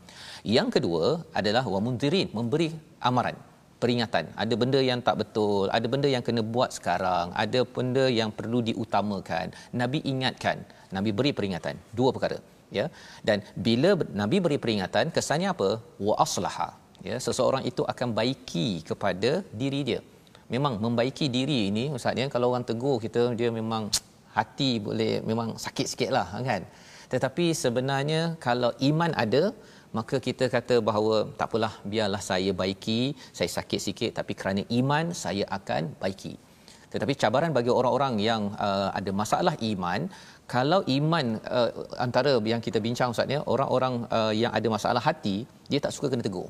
yang 0.56 0.68
kedua 0.76 1.04
adalah 1.40 1.64
wa 1.74 1.80
munzirin 1.86 2.28
memberi 2.38 2.68
amaran 3.10 3.38
peringatan. 3.82 4.24
Ada 4.42 4.54
benda 4.62 4.80
yang 4.90 5.00
tak 5.08 5.16
betul 5.22 5.64
ada 5.76 5.86
benda 5.92 6.08
yang 6.14 6.22
kena 6.26 6.42
buat 6.54 6.70
sekarang 6.76 7.26
ada 7.44 7.60
benda 7.76 8.04
yang 8.18 8.30
perlu 8.38 8.60
diutamakan. 8.68 9.46
Nabi 9.80 9.98
ingatkan 10.12 10.58
nabi 10.96 11.10
beri 11.18 11.32
peringatan. 11.38 11.76
Dua 11.98 12.10
perkara 12.16 12.38
ya. 12.78 12.86
Dan 13.28 13.40
bila 13.66 13.90
nabi 14.22 14.38
beri 14.44 14.58
peringatan 14.64 15.14
kesannya 15.16 15.50
apa? 15.54 15.70
Wa 16.06 16.14
aslaha 16.26 16.68
ya. 17.08 17.16
Seseorang 17.26 17.64
itu 17.70 17.84
akan 17.92 18.08
baiki 18.20 18.68
kepada 18.90 19.32
diri 19.62 19.82
dia. 19.90 20.00
Memang 20.54 20.76
membaiki 20.84 21.26
diri 21.38 21.58
ini 21.70 21.84
ustaz 21.96 22.20
ya 22.22 22.28
kalau 22.36 22.46
orang 22.52 22.66
tegur 22.70 22.96
kita 23.04 23.22
dia 23.40 23.50
memang 23.60 23.84
hati 24.38 24.70
boleh 24.86 25.12
memang 25.30 25.48
sakit 25.64 25.86
sikitlah 25.92 26.28
kan. 26.50 26.62
Tetapi 27.12 27.46
sebenarnya 27.62 28.22
kalau 28.46 28.70
iman 28.90 29.12
ada 29.24 29.42
maka 29.98 30.16
kita 30.26 30.44
kata 30.54 30.76
bahawa 30.88 31.16
tak 31.38 31.48
apalah 31.48 31.72
biarlah 31.92 32.22
saya 32.30 32.50
baiki 32.60 33.00
saya 33.38 33.50
sakit 33.56 33.80
sikit 33.86 34.12
tapi 34.18 34.32
kerana 34.40 34.62
iman 34.80 35.06
saya 35.24 35.46
akan 35.58 35.82
baiki 36.02 36.34
tetapi 36.92 37.12
cabaran 37.22 37.52
bagi 37.58 37.70
orang-orang 37.78 38.14
yang 38.28 38.42
uh, 38.66 38.88
ada 38.98 39.10
masalah 39.22 39.54
iman 39.72 40.00
kalau 40.54 40.80
iman 40.98 41.26
uh, 41.58 41.70
antara 42.06 42.32
yang 42.52 42.62
kita 42.66 42.78
bincang 42.86 43.14
ustaz 43.14 43.34
ya 43.36 43.40
orang-orang 43.54 43.94
uh, 44.18 44.32
yang 44.42 44.52
ada 44.58 44.68
masalah 44.76 45.02
hati 45.08 45.36
dia 45.70 45.80
tak 45.84 45.94
suka 45.96 46.08
kena 46.14 46.26
tegur 46.28 46.48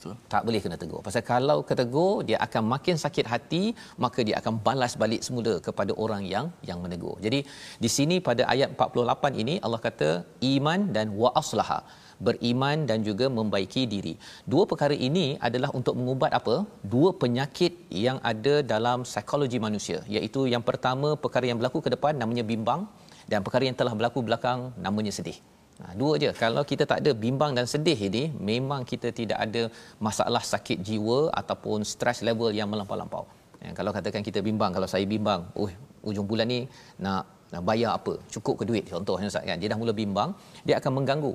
Betul. 0.00 0.14
tak 0.32 0.42
boleh 0.48 0.60
kena 0.64 0.76
tegur. 0.82 1.00
Pasal 1.06 1.22
kalau 1.30 1.56
ketegur 1.68 2.12
dia 2.28 2.38
akan 2.44 2.62
makin 2.72 2.96
sakit 3.02 3.26
hati, 3.32 3.62
maka 4.04 4.20
dia 4.28 4.36
akan 4.40 4.54
balas 4.66 4.92
balik 5.02 5.20
semula 5.26 5.54
kepada 5.66 5.92
orang 6.04 6.22
yang 6.34 6.46
yang 6.68 6.78
menegur. 6.84 7.16
Jadi 7.24 7.40
di 7.84 7.90
sini 7.96 8.16
pada 8.28 8.48
ayat 8.52 8.72
48 8.80 9.42
ini 9.42 9.54
Allah 9.64 9.80
kata 9.88 10.08
iman 10.52 10.80
dan 10.96 11.12
wa 11.22 11.30
aslaha 11.42 11.78
beriman 12.26 12.84
dan 12.90 12.98
juga 13.08 13.26
membaiki 13.38 13.82
diri. 13.94 14.14
Dua 14.52 14.64
perkara 14.70 14.96
ini 15.08 15.26
adalah 15.48 15.70
untuk 15.78 15.94
mengubat 16.00 16.32
apa? 16.40 16.56
Dua 16.94 17.10
penyakit 17.22 17.72
yang 18.06 18.18
ada 18.32 18.54
dalam 18.72 19.08
psikologi 19.08 19.58
manusia, 19.66 20.00
iaitu 20.16 20.42
yang 20.54 20.64
pertama 20.70 21.10
perkara 21.24 21.48
yang 21.50 21.58
berlaku 21.60 21.80
ke 21.86 21.90
depan 21.96 22.14
namanya 22.22 22.44
bimbang 22.52 22.82
dan 23.30 23.40
perkara 23.46 23.64
yang 23.68 23.78
telah 23.80 23.94
berlaku 23.98 24.20
belakang 24.28 24.60
namanya 24.86 25.14
sedih. 25.18 25.38
Ha, 25.80 25.96
dua 26.00 26.12
je. 26.22 26.30
Kalau 26.36 26.62
kita 26.70 26.84
tak 26.90 26.98
ada 27.02 27.12
bimbang 27.24 27.52
dan 27.56 27.64
sedih 27.64 27.96
ini, 28.08 28.22
memang 28.50 28.80
kita 28.90 29.08
tidak 29.20 29.38
ada 29.44 29.62
masalah 30.06 30.42
sakit 30.52 30.78
jiwa 30.88 31.32
ataupun 31.40 31.88
stres 31.92 32.20
level 32.28 32.52
yang 32.52 32.68
melampau-lampau. 32.72 33.24
Ya, 33.64 33.72
kalau 33.78 33.92
katakan 33.96 34.20
kita 34.28 34.40
bimbang, 34.48 34.70
kalau 34.76 34.88
saya 34.92 35.04
bimbang, 35.14 35.40
oh 35.56 35.72
ujung 36.08 36.28
bulan 36.30 36.48
ni 36.52 36.60
nak 37.04 37.24
nak 37.52 37.62
bayar 37.68 37.96
apa? 37.98 38.12
Cukup 38.34 38.54
ke 38.60 38.64
duit 38.68 38.84
contohnya 38.92 39.28
Ustaz 39.32 39.44
kan. 39.48 39.56
Dia 39.60 39.68
dah 39.72 39.78
mula 39.80 39.92
bimbang, 40.02 40.30
dia 40.66 40.76
akan 40.80 40.92
mengganggu. 41.00 41.32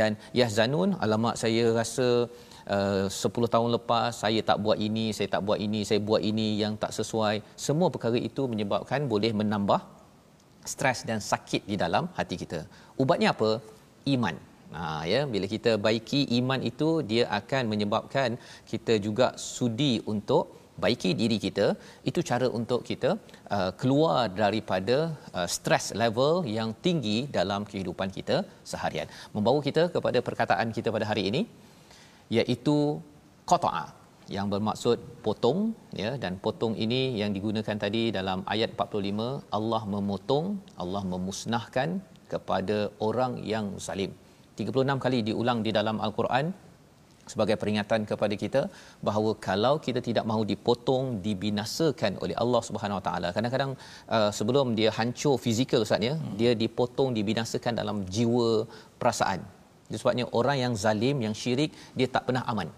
Dan 0.00 0.10
ya 0.38 0.46
Zanun, 0.56 0.90
alamak 1.04 1.34
saya 1.42 1.64
rasa 1.78 2.08
uh, 2.76 3.06
10 3.08 3.54
tahun 3.54 3.68
lepas 3.76 4.08
saya 4.22 4.40
tak 4.48 4.58
buat 4.64 4.78
ini, 4.88 5.06
saya 5.16 5.28
tak 5.34 5.42
buat 5.48 5.58
ini, 5.66 5.80
saya 5.88 6.00
buat 6.08 6.22
ini 6.30 6.48
yang 6.62 6.74
tak 6.82 6.92
sesuai. 6.98 7.36
Semua 7.66 7.88
perkara 7.94 8.18
itu 8.30 8.44
menyebabkan 8.52 9.08
boleh 9.12 9.32
menambah 9.40 9.80
stres 10.72 11.00
dan 11.08 11.18
sakit 11.32 11.62
di 11.70 11.76
dalam 11.84 12.04
hati 12.18 12.36
kita. 12.42 12.60
Ubatnya 13.02 13.30
apa? 13.36 13.50
iman. 14.14 14.36
Ha 14.74 14.82
ya 15.10 15.20
bila 15.32 15.46
kita 15.54 15.72
baiki 15.84 16.20
iman 16.38 16.60
itu 16.70 16.88
dia 17.10 17.24
akan 17.38 17.62
menyebabkan 17.72 18.30
kita 18.70 18.94
juga 19.06 19.26
sudi 19.38 19.92
untuk 20.12 20.44
baiki 20.84 21.10
diri 21.20 21.38
kita 21.46 21.66
itu 22.10 22.20
cara 22.30 22.46
untuk 22.58 22.80
kita 22.88 23.10
uh, 23.56 23.70
keluar 23.80 24.22
daripada 24.42 24.96
uh, 25.38 25.48
stress 25.56 25.86
level 26.02 26.34
yang 26.58 26.70
tinggi 26.86 27.18
dalam 27.38 27.62
kehidupan 27.70 28.10
kita 28.16 28.38
seharian 28.72 29.08
membawa 29.36 29.60
kita 29.68 29.84
kepada 29.94 30.20
perkataan 30.28 30.70
kita 30.78 30.90
pada 30.96 31.08
hari 31.12 31.24
ini 31.30 31.42
iaitu 32.38 32.76
qata'a 33.52 33.86
yang 34.36 34.46
bermaksud 34.52 34.98
potong 35.26 35.58
ya 36.02 36.10
dan 36.22 36.34
potong 36.44 36.74
ini 36.84 37.00
yang 37.20 37.30
digunakan 37.36 37.76
tadi 37.84 38.02
dalam 38.18 38.38
ayat 38.54 38.70
45 38.74 39.54
Allah 39.58 39.82
memotong 39.94 40.46
Allah 40.82 41.02
memusnahkan 41.12 41.88
kepada 42.32 42.78
orang 43.08 43.32
yang 43.52 43.66
zalim. 43.86 44.12
36 44.60 45.04
kali 45.04 45.18
diulang 45.28 45.60
di 45.66 45.70
dalam 45.78 45.96
al-Quran 46.06 46.46
sebagai 47.32 47.56
peringatan 47.62 48.00
kepada 48.10 48.34
kita 48.42 48.62
bahawa 49.08 49.30
kalau 49.48 49.74
kita 49.86 50.00
tidak 50.08 50.24
mahu 50.30 50.42
dipotong 50.52 51.04
dibinasakan 51.26 52.12
oleh 52.24 52.36
Allah 52.44 52.62
Subhanahu 52.68 52.98
Wa 53.00 53.04
Taala. 53.08 53.28
Kadang-kadang 53.36 53.72
uh, 54.16 54.30
sebelum 54.38 54.66
dia 54.78 54.90
hancur 54.98 55.34
fizikal 55.44 55.84
ustaz 55.86 56.08
ya 56.08 56.14
hmm. 56.16 56.34
dia 56.40 56.52
dipotong 56.62 57.10
dibinasakan 57.18 57.74
dalam 57.82 57.98
jiwa 58.16 58.50
perasaan. 59.02 59.40
Sebabnya 60.00 60.26
orang 60.38 60.58
yang 60.64 60.74
zalim 60.84 61.16
yang 61.26 61.34
syirik 61.42 61.70
dia 61.98 62.08
tak 62.16 62.26
pernah 62.28 62.42
aman. 62.52 62.68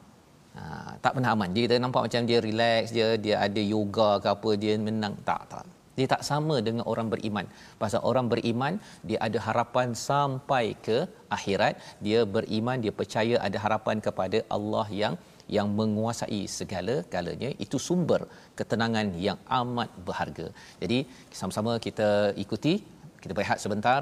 Ha, 0.59 0.63
tak 1.05 1.13
pernah 1.17 1.31
aman. 1.35 1.49
Dia 1.55 1.63
kita 1.67 1.77
nampak 1.85 2.03
macam 2.07 2.23
dia 2.31 2.39
relax 2.49 2.93
dia 2.97 3.07
dia 3.25 3.37
ada 3.47 3.63
yoga 3.75 4.11
ke 4.23 4.29
apa 4.37 4.51
dia 4.63 4.75
menang. 4.89 5.15
Tak 5.29 5.43
tak 5.53 5.78
dia 5.99 6.07
tak 6.15 6.23
sama 6.31 6.57
dengan 6.67 6.85
orang 6.93 7.09
beriman. 7.15 7.47
Pasal 7.83 8.03
orang 8.11 8.27
beriman 8.33 8.75
dia 9.09 9.19
ada 9.27 9.39
harapan 9.47 9.89
sampai 10.09 10.65
ke 10.87 10.99
akhirat, 11.37 11.75
dia 12.07 12.21
beriman, 12.37 12.79
dia 12.85 12.95
percaya 13.01 13.37
ada 13.49 13.59
harapan 13.65 13.99
kepada 14.07 14.41
Allah 14.59 14.87
yang 15.03 15.17
yang 15.57 15.69
menguasai 15.79 16.41
segala-galanya 16.59 17.51
itu 17.65 17.77
sumber 17.87 18.21
ketenangan 18.59 19.09
yang 19.27 19.39
amat 19.61 19.91
berharga. 20.09 20.47
Jadi 20.83 20.99
sama-sama 21.41 21.75
kita 21.87 22.09
ikuti, 22.45 22.75
kita 23.23 23.33
berehat 23.39 23.59
sebentar, 23.65 24.01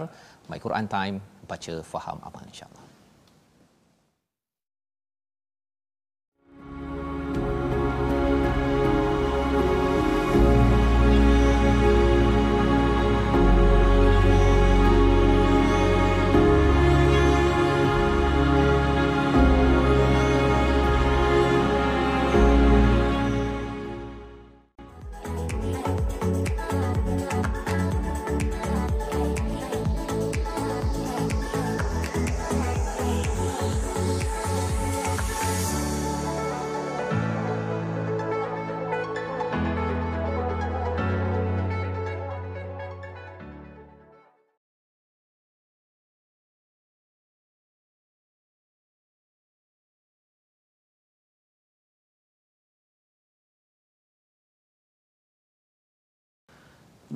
My 0.51 0.59
Quran 0.67 0.89
Time 0.97 1.17
baca 1.53 1.77
faham 1.93 2.19
amal 2.29 2.43
insya-Allah. 2.51 2.86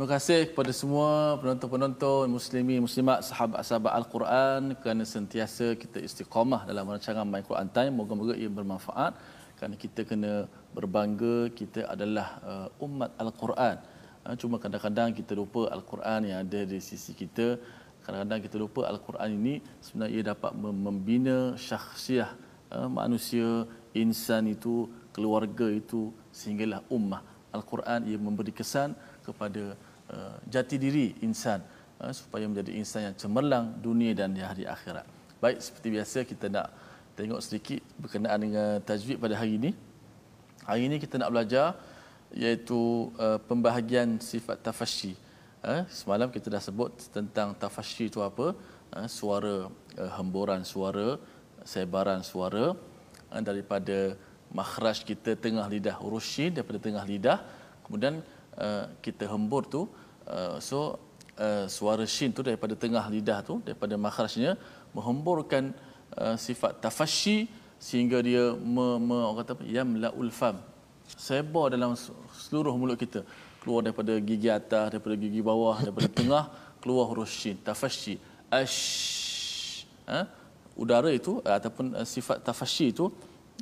Terima 0.00 0.16
kasih 0.16 0.48
kepada 0.48 0.72
semua 0.72 1.36
penonton-penonton 1.44 2.24
muslimi 2.32 2.80
muslimat 2.80 3.20
sahabat-sahabat 3.20 3.92
Al-Quran 4.00 4.72
kerana 4.80 5.04
sentiasa 5.04 5.76
kita 5.76 6.00
istiqamah 6.00 6.64
dalam 6.64 6.88
rancangan 6.88 7.28
My 7.28 7.44
Quran 7.44 7.68
Time. 7.68 7.92
Moga-moga 8.00 8.32
ia 8.32 8.48
bermanfaat 8.48 9.12
kerana 9.60 9.76
kita 9.76 10.08
kena 10.08 10.48
berbangga 10.72 11.52
kita 11.52 11.84
adalah 11.84 12.40
uh, 12.40 12.68
umat 12.80 13.12
Al-Quran. 13.20 13.76
Uh, 14.24 14.34
cuma 14.40 14.56
kadang-kadang 14.56 15.12
kita 15.12 15.36
lupa 15.36 15.68
Al-Quran 15.68 16.32
yang 16.32 16.48
ada 16.48 16.60
di 16.64 16.80
sisi 16.80 17.12
kita. 17.12 17.60
Kadang-kadang 18.00 18.40
kita 18.40 18.56
lupa 18.56 18.88
Al-Quran 18.88 19.36
ini 19.36 19.60
sebenarnya 19.84 20.16
ia 20.16 20.22
dapat 20.32 20.56
membina 20.56 21.60
syakhsiah 21.60 22.32
uh, 22.72 22.88
manusia, 22.88 23.68
insan 23.92 24.48
itu, 24.48 24.88
keluarga 25.12 25.68
itu 25.68 26.08
sehinggalah 26.32 26.80
ummah. 26.88 27.20
Al-Quran 27.52 28.08
ia 28.08 28.16
memberi 28.16 28.54
kesan 28.56 28.96
kepada 29.28 29.76
uh, 30.10 30.36
jati 30.50 30.76
diri 30.76 31.14
insan 31.22 31.62
uh, 32.02 32.12
supaya 32.12 32.44
menjadi 32.50 32.74
insan 32.76 33.10
yang 33.10 33.16
cemerlang 33.16 33.78
dunia 33.78 34.12
dan 34.12 34.34
di 34.34 34.42
hari 34.42 34.66
akhirat. 34.66 35.06
Baik 35.40 35.58
seperti 35.62 35.88
biasa 35.96 36.18
kita 36.28 36.46
nak 36.52 36.68
tengok 37.16 37.40
sedikit 37.40 37.80
berkenaan 37.96 38.40
dengan 38.42 38.68
tajwid 38.84 39.16
pada 39.16 39.34
hari 39.40 39.56
ini. 39.56 39.70
Hari 40.68 40.82
ini 40.86 40.96
kita 41.00 41.16
nak 41.16 41.30
belajar 41.32 41.78
iaitu 42.30 43.10
uh, 43.18 43.38
pembahagian 43.48 44.20
sifat 44.20 44.60
tafasyi. 44.60 45.16
Semalam 45.92 46.32
kita 46.32 46.48
dah 46.48 46.62
sebut 46.64 46.88
tentang 47.12 47.52
tafasyi 47.52 48.08
itu 48.08 48.24
apa? 48.24 48.56
Suara 49.12 49.68
hemburan 50.16 50.64
suara, 50.64 51.20
sebaran 51.68 52.24
suara 52.24 52.72
daripada 53.44 54.16
makhraj 54.50 55.06
kita 55.06 55.38
tengah 55.38 55.66
lidah 55.70 55.94
huruf 56.02 56.26
syin 56.26 56.50
daripada 56.50 56.78
tengah 56.82 57.04
lidah 57.06 57.38
kemudian 57.86 58.18
uh, 58.56 58.84
kita 59.04 59.28
hembur 59.30 59.62
tu 59.68 59.86
uh, 60.26 60.56
so 60.58 60.98
uh, 61.38 61.64
suara 61.66 62.04
shin 62.08 62.30
tu 62.32 62.42
daripada 62.42 62.74
tengah 62.74 63.04
lidah 63.14 63.40
tu 63.44 63.62
daripada 63.66 63.94
makhrajnya 63.94 64.58
menghemburkan 64.96 65.70
uh, 66.18 66.36
sifat 66.36 66.82
tafasyi 66.82 67.46
sehingga 67.80 68.20
dia 68.20 68.52
me, 68.52 69.00
me, 69.00 69.16
orang 69.24 69.40
kata 69.40 69.52
apa 69.56 69.64
yamlaul 69.64 70.32
fam. 70.38 70.56
Sebar 71.08 71.72
dalam 71.74 71.96
seluruh 72.44 72.76
mulut 72.76 73.00
kita. 73.00 73.24
Keluar 73.64 73.80
daripada 73.84 74.12
gigi 74.20 74.48
atas 74.52 74.92
daripada 74.92 75.16
gigi 75.16 75.40
bawah 75.40 75.80
daripada 75.80 76.08
tengah 76.20 76.44
keluar 76.84 77.08
huruf 77.08 77.32
shin 77.32 77.56
tafasyi. 77.64 78.20
Ash 78.52 78.78
ha? 80.04 80.28
udara 80.76 81.08
itu 81.08 81.40
ataupun 81.40 81.96
uh, 81.96 82.06
sifat 82.06 82.44
tafasyi 82.44 82.92
itu 82.92 83.08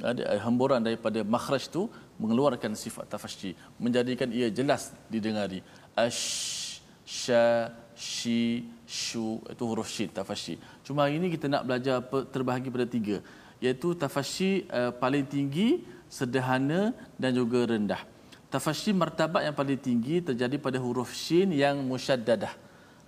ada 0.03 0.23
uh, 0.35 0.41
hemburan 0.43 0.83
daripada 0.83 1.23
makhraj 1.23 1.71
itu 1.71 1.87
mengeluarkan 2.19 2.75
sifat 2.75 3.07
tafasyi 3.07 3.55
menjadikan 3.79 4.29
ia 4.31 4.51
jelas 4.51 4.93
didengari. 5.09 5.63
Ash 5.95 6.83
sha 7.09 7.73
shi 7.97 8.69
shu 8.85 9.41
itu 9.49 9.65
huruf 9.65 9.89
shin 9.89 10.13
tafasyi 10.13 10.61
cuma 10.85 11.09
hari 11.09 11.17
ini 11.17 11.33
kita 11.35 11.49
nak 11.49 11.65
belajar 11.65 12.05
terbahagi 12.35 12.69
pada 12.69 12.85
tiga 12.85 13.17
iaitu 13.65 13.97
tafasyi 13.97 14.69
uh, 14.71 14.93
paling 14.95 15.25
tinggi 15.27 15.83
sederhana 16.09 16.97
dan 17.21 17.37
juga 17.37 17.69
rendah. 17.69 18.03
Tafasyi 18.49 18.97
martabat 18.97 19.45
yang 19.45 19.53
paling 19.53 19.77
tinggi 19.77 20.25
terjadi 20.25 20.57
pada 20.57 20.81
huruf 20.81 21.13
shin 21.13 21.53
yang 21.53 21.85
musyaddadah 21.85 22.49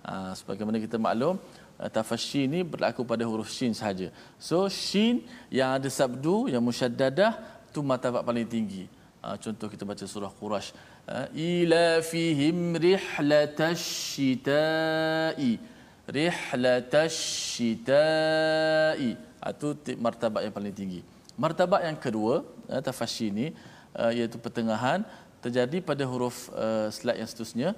ha, 0.05 0.37
sebagaimana 0.37 0.77
kita 0.77 1.01
maklum 1.01 1.41
uh, 1.81 1.89
tafasyi 1.89 2.45
ini 2.45 2.61
berlaku 2.61 3.01
pada 3.01 3.25
huruf 3.25 3.49
shin 3.49 3.73
sahaja. 3.73 4.13
So 4.37 4.69
shin 4.69 5.25
yang 5.49 5.81
ada 5.81 5.89
sabdu 5.89 6.45
yang 6.45 6.61
musyaddadah 6.61 7.41
itu 7.73 7.79
martabat 7.81 8.21
paling 8.21 8.45
tinggi 8.45 8.85
contoh 9.43 9.67
kita 9.69 9.83
baca 9.85 10.05
surah 10.13 10.31
quraisy 10.39 10.73
uh, 11.13 11.27
ila 11.33 11.85
fihim 12.01 12.57
rihlatash 12.85 13.85
shita'i 17.53 19.13
itu 19.51 19.67
martabat 20.05 20.41
yang 20.45 20.53
paling 20.57 20.73
tinggi 20.73 21.01
martabat 21.37 21.81
yang 21.87 21.97
kedua 22.05 22.45
tafasyi 22.87 23.27
ini 23.33 23.47
iaitu 24.17 24.37
pertengahan 24.45 25.05
terjadi 25.43 25.77
pada 25.89 26.03
huruf 26.11 26.37
slide 26.97 27.19
yang 27.21 27.29
seterusnya 27.31 27.69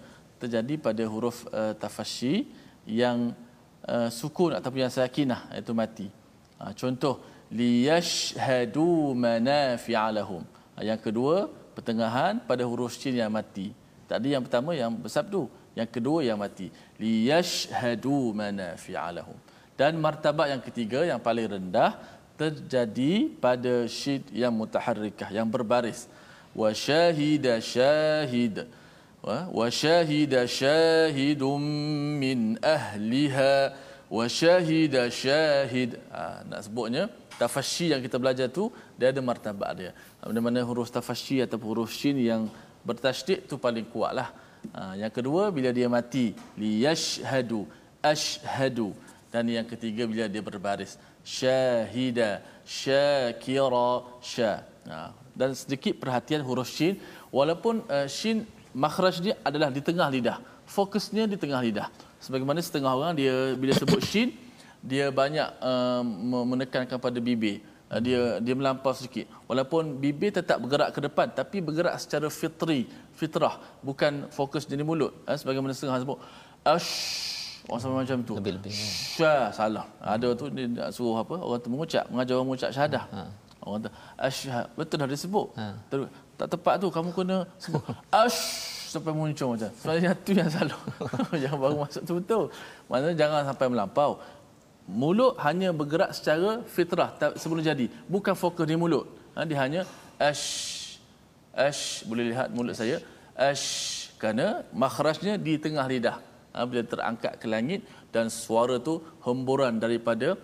terjadi 0.41 0.73
pada 0.88 1.03
huruf 1.13 1.38
tafasyi 1.79 2.36
yang 2.88 3.17
sukun 4.10 4.51
ataupun 4.56 4.79
yang 4.88 4.93
sakinah 4.93 5.51
iaitu 5.51 5.73
mati. 5.75 6.08
Contoh 6.79 7.19
liyashhadu 7.51 9.13
manafi'alahum. 9.13 10.43
Yang 10.82 10.98
kedua 10.98 11.52
pertengahan 11.78 12.42
pada 12.42 12.66
huruf 12.66 12.98
shin 12.98 13.14
yang 13.14 13.30
mati. 13.30 13.76
Tadi 14.10 14.34
yang 14.34 14.42
pertama 14.42 14.74
yang 14.74 14.94
bersabdu, 14.94 15.50
yang 15.78 15.90
kedua 15.90 16.26
yang 16.26 16.38
mati. 16.38 16.74
Liyashhadu 16.98 18.34
manafi'alahum. 18.34 19.38
Dan 19.74 19.98
martabat 19.98 20.54
yang 20.54 20.62
ketiga 20.62 21.02
yang 21.06 21.18
paling 21.18 21.50
rendah 21.50 21.98
terjadi 22.38 23.30
pada 23.38 23.86
shin 23.86 24.22
yang 24.34 24.54
mutaharrikah 24.54 25.30
yang 25.30 25.50
berbaris. 25.50 26.10
Wa 26.54 26.70
syahida 26.74 27.58
syahid 27.58 28.70
wa 29.24 29.72
syahida 29.72 30.44
syahidum 30.44 31.64
min 32.20 32.60
ahliha 32.60 33.72
wa 34.12 34.28
syahida 34.28 35.08
syahid 35.08 35.96
ha, 36.12 36.44
nak 36.44 36.68
sebutnya 36.68 37.08
tafasyi 37.38 37.93
yang 37.93 38.02
kita 38.02 38.17
belajar 38.22 38.48
tu 38.50 38.69
dia 38.98 39.10
ada 39.10 39.22
martabat 39.22 39.72
dia. 39.76 39.91
Mana 40.24 40.39
mana 40.39 40.60
huruf 40.63 40.89
tafasyi 40.93 41.43
atau 41.43 41.58
huruf 41.62 41.91
shin 41.91 42.17
yang 42.19 42.48
bertasydid 42.84 43.48
tu 43.50 43.56
paling 43.58 43.88
kuatlah. 43.88 44.30
Ha, 44.72 44.96
yang 44.96 45.12
kedua 45.12 45.52
bila 45.52 45.76
dia 45.76 45.88
mati 45.91 46.32
liyashhadu 46.56 47.67
ashhadu. 48.04 48.96
Dan 49.34 49.50
yang 49.50 49.65
ketiga 49.65 50.06
bila 50.06 50.30
dia 50.30 50.46
berbaris 50.46 51.02
syahida 51.26 52.43
syakira 52.67 54.06
sya 54.19 54.62
ha, 54.86 55.10
dan 55.34 55.58
sedikit 55.58 55.98
perhatian 55.98 56.46
huruf 56.46 56.69
shin. 56.69 57.02
Walaupun 57.34 57.82
uh, 57.89 58.06
shin 58.06 58.46
makhraj 58.78 59.17
dia 59.17 59.34
adalah 59.41 59.74
di 59.74 59.82
tengah 59.82 60.06
lidah. 60.12 60.38
Fokusnya 60.69 61.26
di 61.26 61.36
tengah 61.36 61.60
lidah. 61.60 61.89
Sebagaimana 62.22 62.62
setengah 62.62 62.93
orang 62.93 63.17
dia 63.17 63.58
bila 63.58 63.74
sebut 63.74 64.00
shin 64.00 64.32
dia 64.84 65.08
banyak 65.10 65.48
uh, 65.63 66.04
menekankan 66.43 67.00
pada 67.00 67.17
bibir. 67.24 67.63
Uh, 67.88 68.04
dia 68.04 68.19
dia 68.43 68.54
melampau 68.54 68.91
sedikit. 68.91 69.32
Walaupun 69.48 69.96
bibir 70.04 70.36
tetap 70.36 70.60
bergerak 70.60 70.91
ke 70.91 71.00
depan 71.00 71.32
tapi 71.32 71.63
bergerak 71.63 71.96
secara 72.04 72.28
fitri 72.28 72.91
fitrah 73.15 73.63
bukan 73.80 74.28
fokus 74.28 74.67
di 74.67 74.76
mulut. 74.84 75.15
Uh, 75.24 75.39
sebagaimana 75.39 75.72
setengah 75.72 76.04
sebut 76.04 76.19
ash 76.67 76.91
orang 77.72 77.80
sama 77.80 77.93
macam 78.04 78.17
tu. 78.28 78.36
Lebih 78.36 78.60
lebih 78.60 78.76
syah 78.76 79.56
salah. 79.56 79.88
Ada 80.04 80.36
tu 80.36 80.52
dia 80.52 80.67
nak 80.67 80.91
suruh 80.91 81.24
apa? 81.24 81.39
Orang 81.39 81.63
tu 81.63 81.72
mengucap 81.72 82.04
mengajar 82.12 82.34
orang 82.36 82.48
mengucap 82.52 82.69
syahadah. 82.76 83.06
Ha. 83.15 83.22
orang 83.63 83.88
tu 83.88 83.89
asyhad 84.19 84.67
betul 84.76 85.00
dah 85.00 85.08
disebut 85.08 85.48
ha. 85.56 85.72
terus 85.88 86.12
tak 86.36 86.52
tepat 86.52 86.84
tu 86.84 86.91
kamu 86.91 87.15
kena 87.15 87.48
sebut 87.56 87.80
ash 88.24 88.39
sampai 88.91 89.15
muncul 89.15 89.56
macam 89.56 89.72
sebenarnya 89.80 90.12
tu 90.22 90.32
yang 90.38 90.50
salah 90.52 90.80
jangan 91.41 91.58
baru 91.58 91.76
masuk 91.82 92.02
tu 92.06 92.13
betul. 92.22 92.43
Maknanya 92.91 93.15
jangan 93.17 93.41
sampai 93.50 93.65
melampau 93.72 94.22
mulut 94.88 95.39
hanya 95.39 95.72
bergerak 95.72 96.12
secara 96.12 96.62
fitrah 96.67 97.15
sebelum 97.39 97.63
jadi. 97.63 97.88
Bukan 98.10 98.36
fokus 98.36 98.67
di 98.67 98.76
mulut. 98.76 99.08
Ha, 99.34 99.48
dia 99.48 99.58
hanya 99.63 99.82
ash 100.19 100.46
ash 101.56 102.04
boleh 102.06 102.36
lihat 102.36 102.52
mulut 102.52 102.76
saya. 102.76 103.00
Ash 103.34 104.10
kerana 104.19 104.67
makhrajnya 104.76 105.39
di 105.39 105.56
tengah 105.58 105.86
lidah. 105.88 106.17
Ha, 106.54 106.67
bila 106.69 106.84
terangkat 106.86 107.39
ke 107.41 107.48
langit 107.50 107.82
dan 108.13 108.30
suara 108.30 108.78
tu 108.78 109.02
hemburan 109.26 109.82
daripada 109.82 110.38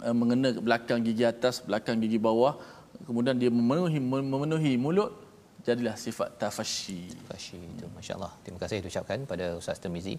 uh, 0.00 0.14
mengena 0.16 0.56
belakang 0.56 1.04
gigi 1.04 1.26
atas 1.26 1.60
belakang 1.60 2.00
gigi 2.00 2.16
bawah. 2.16 2.56
Kemudian 3.04 3.36
dia 3.36 3.52
memenuhi 3.52 4.00
memenuhi 4.00 4.80
mulut 4.80 5.25
jadilah 5.66 5.94
sifat 6.04 6.28
tafasyi. 6.42 7.00
Tafasyi 7.18 7.60
itu 7.74 7.86
masya-Allah. 7.96 8.32
Terima 8.44 8.58
kasih 8.62 8.78
diucapkan 8.84 9.18
pada 9.32 9.46
Ustaz 9.60 9.78
Termizi 9.84 10.14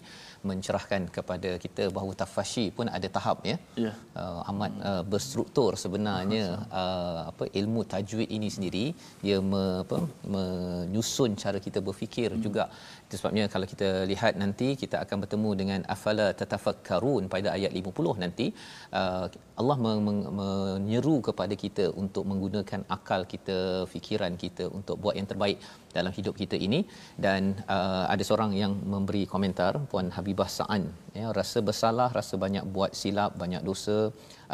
mencerahkan 0.50 1.02
kepada 1.16 1.50
kita 1.64 1.84
bahawa 1.96 2.12
tafasyi 2.22 2.66
pun 2.78 2.86
ada 2.96 3.08
tahap 3.16 3.38
ya. 3.50 3.56
Ya. 3.84 3.92
Uh, 4.22 4.40
amat 4.50 4.72
uh, 4.90 5.02
berstruktur 5.12 5.70
sebenarnya 5.84 6.44
uh, 6.82 7.20
apa 7.30 7.46
ilmu 7.60 7.82
tajwid 7.94 8.28
ini 8.38 8.50
sendiri 8.56 8.84
dia 9.24 9.38
me, 9.52 9.62
apa 9.84 9.98
menyusun 10.34 11.32
cara 11.42 11.60
kita 11.66 11.80
berfikir 11.88 12.30
hmm. 12.34 12.44
juga. 12.46 12.66
Itu 13.06 13.16
sebabnya 13.20 13.44
kalau 13.54 13.66
kita 13.72 13.88
lihat 14.12 14.32
nanti 14.42 14.68
kita 14.82 14.96
akan 15.04 15.16
bertemu 15.24 15.50
dengan 15.60 15.80
afala 15.96 16.28
tatafakkarun 16.40 17.24
pada 17.34 17.48
ayat 17.56 17.72
50 17.80 18.24
nanti 18.24 18.48
uh, 19.00 19.26
Allah 19.60 19.76
menyeru 20.38 21.16
kepada 21.28 21.54
kita 21.64 21.84
untuk 22.02 22.24
menggunakan 22.30 22.80
akal 22.96 23.22
kita, 23.32 23.58
fikiran 23.92 24.34
kita 24.42 24.64
untuk 24.78 24.96
buat 25.02 25.14
yang 25.18 25.26
terbaik 25.30 25.37
dalam 25.96 26.12
hidup 26.18 26.34
kita 26.40 26.56
ini. 26.66 26.80
Dan 27.24 27.56
uh, 27.76 28.04
ada 28.12 28.22
seorang 28.28 28.52
yang 28.62 28.72
memberi 28.94 29.22
komentar 29.32 29.72
puan 29.90 30.08
Habibah 30.16 30.50
Saan. 30.56 30.84
Ya 31.20 31.26
rasa 31.40 31.58
bersalah 31.68 32.08
rasa 32.18 32.34
banyak 32.44 32.64
buat 32.76 32.92
silap 33.00 33.32
banyak 33.42 33.62
dosa 33.70 33.98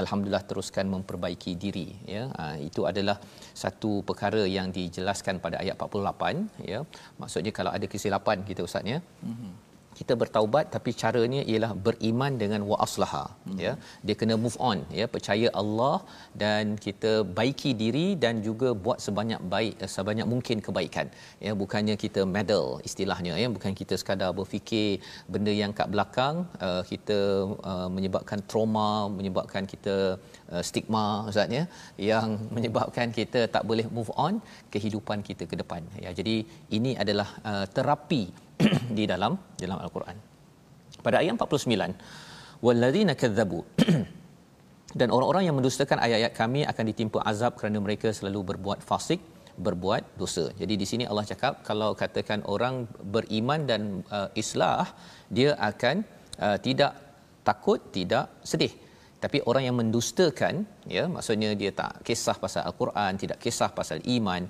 alhamdulillah 0.02 0.44
teruskan 0.50 0.86
memperbaiki 0.94 1.52
diri. 1.64 1.88
Ya 2.14 2.24
uh, 2.42 2.56
itu 2.68 2.82
adalah 2.92 3.18
satu 3.64 3.92
perkara 4.08 4.44
yang 4.56 4.70
dijelaskan 4.78 5.42
pada 5.44 5.58
ayat 5.64 5.76
48 5.80 6.70
ya 6.72 6.80
maksudnya 7.20 7.52
kalau 7.58 7.72
ada 7.76 7.86
kesilapan 7.94 8.38
kita 8.50 8.62
ustaz 8.68 8.86
ya. 8.94 9.00
Mm-hmm 9.30 9.73
kita 9.98 10.12
bertaubat 10.22 10.64
tapi 10.74 10.90
caranya 11.02 11.42
ialah 11.50 11.72
beriman 11.86 12.32
dengan 12.42 12.60
wa 12.70 12.76
aslaha 12.86 13.24
hmm. 13.30 13.58
ya. 13.64 13.72
Dia 14.06 14.14
kena 14.20 14.34
move 14.44 14.58
on 14.70 14.78
ya. 14.98 15.06
Percaya 15.14 15.48
Allah 15.62 15.96
dan 16.42 16.74
kita 16.86 17.12
baiki 17.38 17.72
diri 17.82 18.06
dan 18.24 18.42
juga 18.48 18.70
buat 18.84 18.98
sebanyak 19.06 19.40
baik 19.54 19.74
eh, 19.84 19.90
sebanyak 19.96 20.26
mungkin 20.32 20.58
kebaikan 20.66 21.08
ya. 21.46 21.52
Bukannya 21.62 21.96
kita 22.04 22.22
medal 22.36 22.66
istilahnya 22.88 23.34
ya. 23.42 23.48
Bukan 23.56 23.74
kita 23.80 23.96
sekadar 24.02 24.30
berfikir 24.38 25.02
benda 25.32 25.52
yang 25.62 25.72
kat 25.78 25.88
belakang 25.94 26.34
uh, 26.66 26.82
kita 26.90 27.18
uh, 27.72 27.88
menyebabkan 27.96 28.40
trauma 28.50 28.88
menyebabkan 29.18 29.64
kita 29.72 29.96
uh, 30.52 30.62
stigma 30.68 31.04
ustaz 31.30 31.50
ya 31.58 31.64
yang 32.10 32.28
menyebabkan 32.56 33.08
kita 33.18 33.40
tak 33.54 33.64
boleh 33.70 33.86
move 33.96 34.10
on 34.26 34.34
kehidupan 34.74 35.20
kita 35.28 35.44
ke 35.50 35.56
depan 35.62 35.82
ya. 36.04 36.10
Jadi 36.18 36.36
ini 36.76 36.92
adalah 37.02 37.28
uh, 37.50 37.66
terapi 37.76 38.43
di 38.98 39.04
dalam 39.12 39.32
dalam 39.62 39.78
al-Quran. 39.84 40.16
Pada 41.04 41.20
ayat 41.20 41.36
49, 41.36 42.64
walladzina 42.66 43.12
kadzabu 43.22 43.60
dan 45.00 45.08
orang-orang 45.14 45.44
yang 45.48 45.56
mendustakan 45.58 45.98
ayat-ayat 46.04 46.32
kami 46.40 46.60
akan 46.70 46.84
ditimpa 46.90 47.18
azab 47.30 47.58
kerana 47.60 47.78
mereka 47.86 48.08
selalu 48.18 48.40
berbuat 48.54 48.80
fasik, 48.90 49.20
berbuat 49.66 50.16
dosa. 50.20 50.44
Jadi 50.60 50.74
di 50.82 50.86
sini 50.90 51.04
Allah 51.10 51.26
cakap 51.32 51.60
kalau 51.68 51.90
katakan 52.02 52.40
orang 52.54 52.86
beriman 53.14 53.60
dan 53.70 53.82
uh, 54.18 54.28
islah, 54.42 54.86
dia 55.36 55.50
akan 55.70 55.96
uh, 56.46 56.58
tidak 56.66 56.92
takut, 57.44 57.80
tidak 57.98 58.26
sedih. 58.52 58.74
tapi 59.24 59.38
orang 59.50 59.62
yang 59.66 59.76
mendustakan 59.80 60.54
ya 60.94 61.04
maksudnya 61.12 61.50
dia 61.60 61.70
tak 61.78 61.92
kisah 62.06 62.36
pasal 62.42 62.62
al-Quran 62.68 63.12
tidak 63.22 63.38
kisah 63.44 63.70
pasal 63.78 63.98
iman 64.16 64.42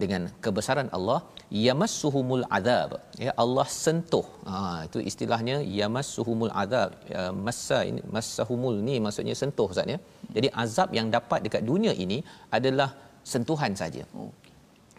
dengan 0.00 0.22
kebesaran 0.44 0.88
Allah 0.96 1.18
yamassuhumul 1.66 2.44
azab. 2.58 2.90
Ya 3.24 3.32
Allah 3.44 3.66
sentuh. 3.84 4.26
Ha 4.50 4.58
itu 4.88 4.98
istilahnya 5.10 5.56
yamassuhumul 5.78 6.52
azab. 6.62 6.90
Ya, 7.12 7.24
massa 7.46 7.78
ini 7.90 8.02
massahumul 8.16 8.78
ni 8.88 8.96
maksudnya 9.06 9.36
sentuh 9.42 9.68
ustaz 9.72 9.94
ya. 9.94 9.98
Jadi 10.36 10.50
azab 10.64 10.90
yang 10.98 11.08
dapat 11.16 11.40
dekat 11.46 11.64
dunia 11.72 11.92
ini 12.04 12.20
adalah 12.58 12.90
sentuhan 13.32 13.74
saja. 13.82 14.04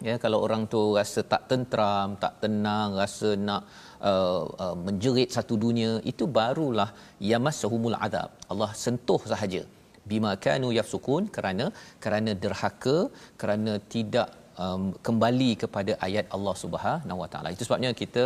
Ya 0.06 0.14
kalau 0.22 0.38
orang 0.46 0.62
tu 0.72 0.80
rasa 0.98 1.20
tak 1.32 1.42
tentram 1.50 2.08
tak 2.22 2.32
tenang 2.42 2.90
rasa 3.02 3.28
nak 3.48 3.62
uh, 4.10 4.42
uh, 4.64 4.76
menjerit 4.86 5.30
satu 5.36 5.54
dunia 5.64 5.90
itu 6.12 6.26
barulah 6.38 6.90
yamassahumul 7.32 7.98
azab. 8.06 8.30
Allah 8.52 8.70
sentuh 8.84 9.22
sahaja. 9.32 9.62
Bima 10.10 10.32
kanu 10.46 10.70
yafsukun 10.78 11.22
kerana 11.34 11.66
kerana 12.04 12.30
derhaka 12.42 12.96
kerana 13.40 13.74
tidak 13.94 14.28
um, 14.64 14.82
kembali 15.06 15.50
kepada 15.62 15.92
ayat 16.06 16.26
Allah 16.36 16.54
Subhanahu 16.62 17.18
Wa 17.22 17.28
Taala. 17.32 17.52
Itu 17.56 17.64
sebabnya 17.66 17.90
kita 18.02 18.24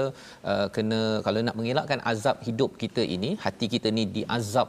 uh, 0.53 0.67
kena 0.77 1.01
kalau 1.27 1.43
nak 1.49 1.59
mengelakkan 1.61 2.03
azab 2.13 2.39
hidup 2.49 2.73
kita 2.83 3.05
ini, 3.17 3.31
hati 3.45 3.69
kita 3.75 3.91
ni 3.99 4.05
diazab 4.17 4.69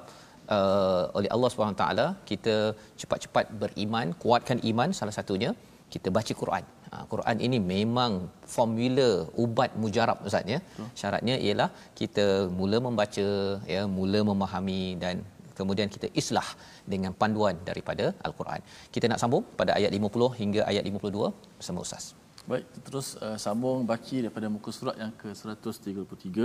uh, 0.58 1.04
oleh 1.18 1.32
Allah 1.36 1.50
Subhanahu 1.54 1.78
Wa 1.78 1.82
Taala, 1.84 2.08
kita 2.32 2.56
cepat-cepat 3.02 3.48
beriman, 3.64 4.10
kuatkan 4.24 4.60
iman 4.72 4.92
salah 5.00 5.16
satunya 5.20 5.52
kita 5.94 6.10
baca 6.18 6.34
Quran. 6.42 6.64
Ha, 6.92 6.96
Quran 7.12 7.38
ini 7.46 7.58
memang 7.74 8.14
formula 8.56 9.10
ubat 9.44 9.72
mujarab 9.82 10.20
ustaz 10.28 10.54
ya. 10.54 10.60
Syaratnya 11.00 11.36
ialah 11.46 11.70
kita 12.00 12.26
mula 12.60 12.78
membaca 12.88 13.28
ya, 13.74 13.82
mula 13.98 14.20
memahami 14.30 14.84
dan 15.04 15.16
kemudian 15.60 15.90
kita 15.96 16.08
islah 16.22 16.48
dengan 16.93 17.13
panduan 17.21 17.57
daripada 17.69 18.07
al-Quran. 18.27 18.61
Kita 18.95 19.07
nak 19.11 19.21
sambung 19.23 19.45
pada 19.61 19.73
ayat 19.79 19.91
50 19.99 20.41
hingga 20.41 20.61
ayat 20.71 20.85
52 20.91 21.33
bersama 21.59 21.79
ustaz. 21.87 22.05
Baik, 22.51 22.65
kita 22.75 22.87
terus 22.89 23.09
uh, 23.25 23.39
sambung 23.45 23.89
baki 23.91 24.17
daripada 24.25 24.47
muka 24.57 24.71
surat 24.79 24.97
yang 25.03 25.13
ke-133 25.23 26.39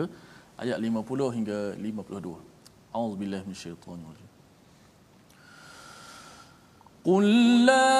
ayat 0.64 0.78
50 0.80 1.36
hingga 1.38 1.60
52. 1.76 2.36
A'udzubillahi 2.96 3.44
minasyaitonir 3.48 4.18
قل 7.00 7.26
لا 7.66 7.96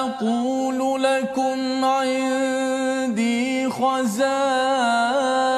أقول 0.00 1.02
لكم 1.02 1.84
عندي 1.84 3.70
خزائن 3.70 5.57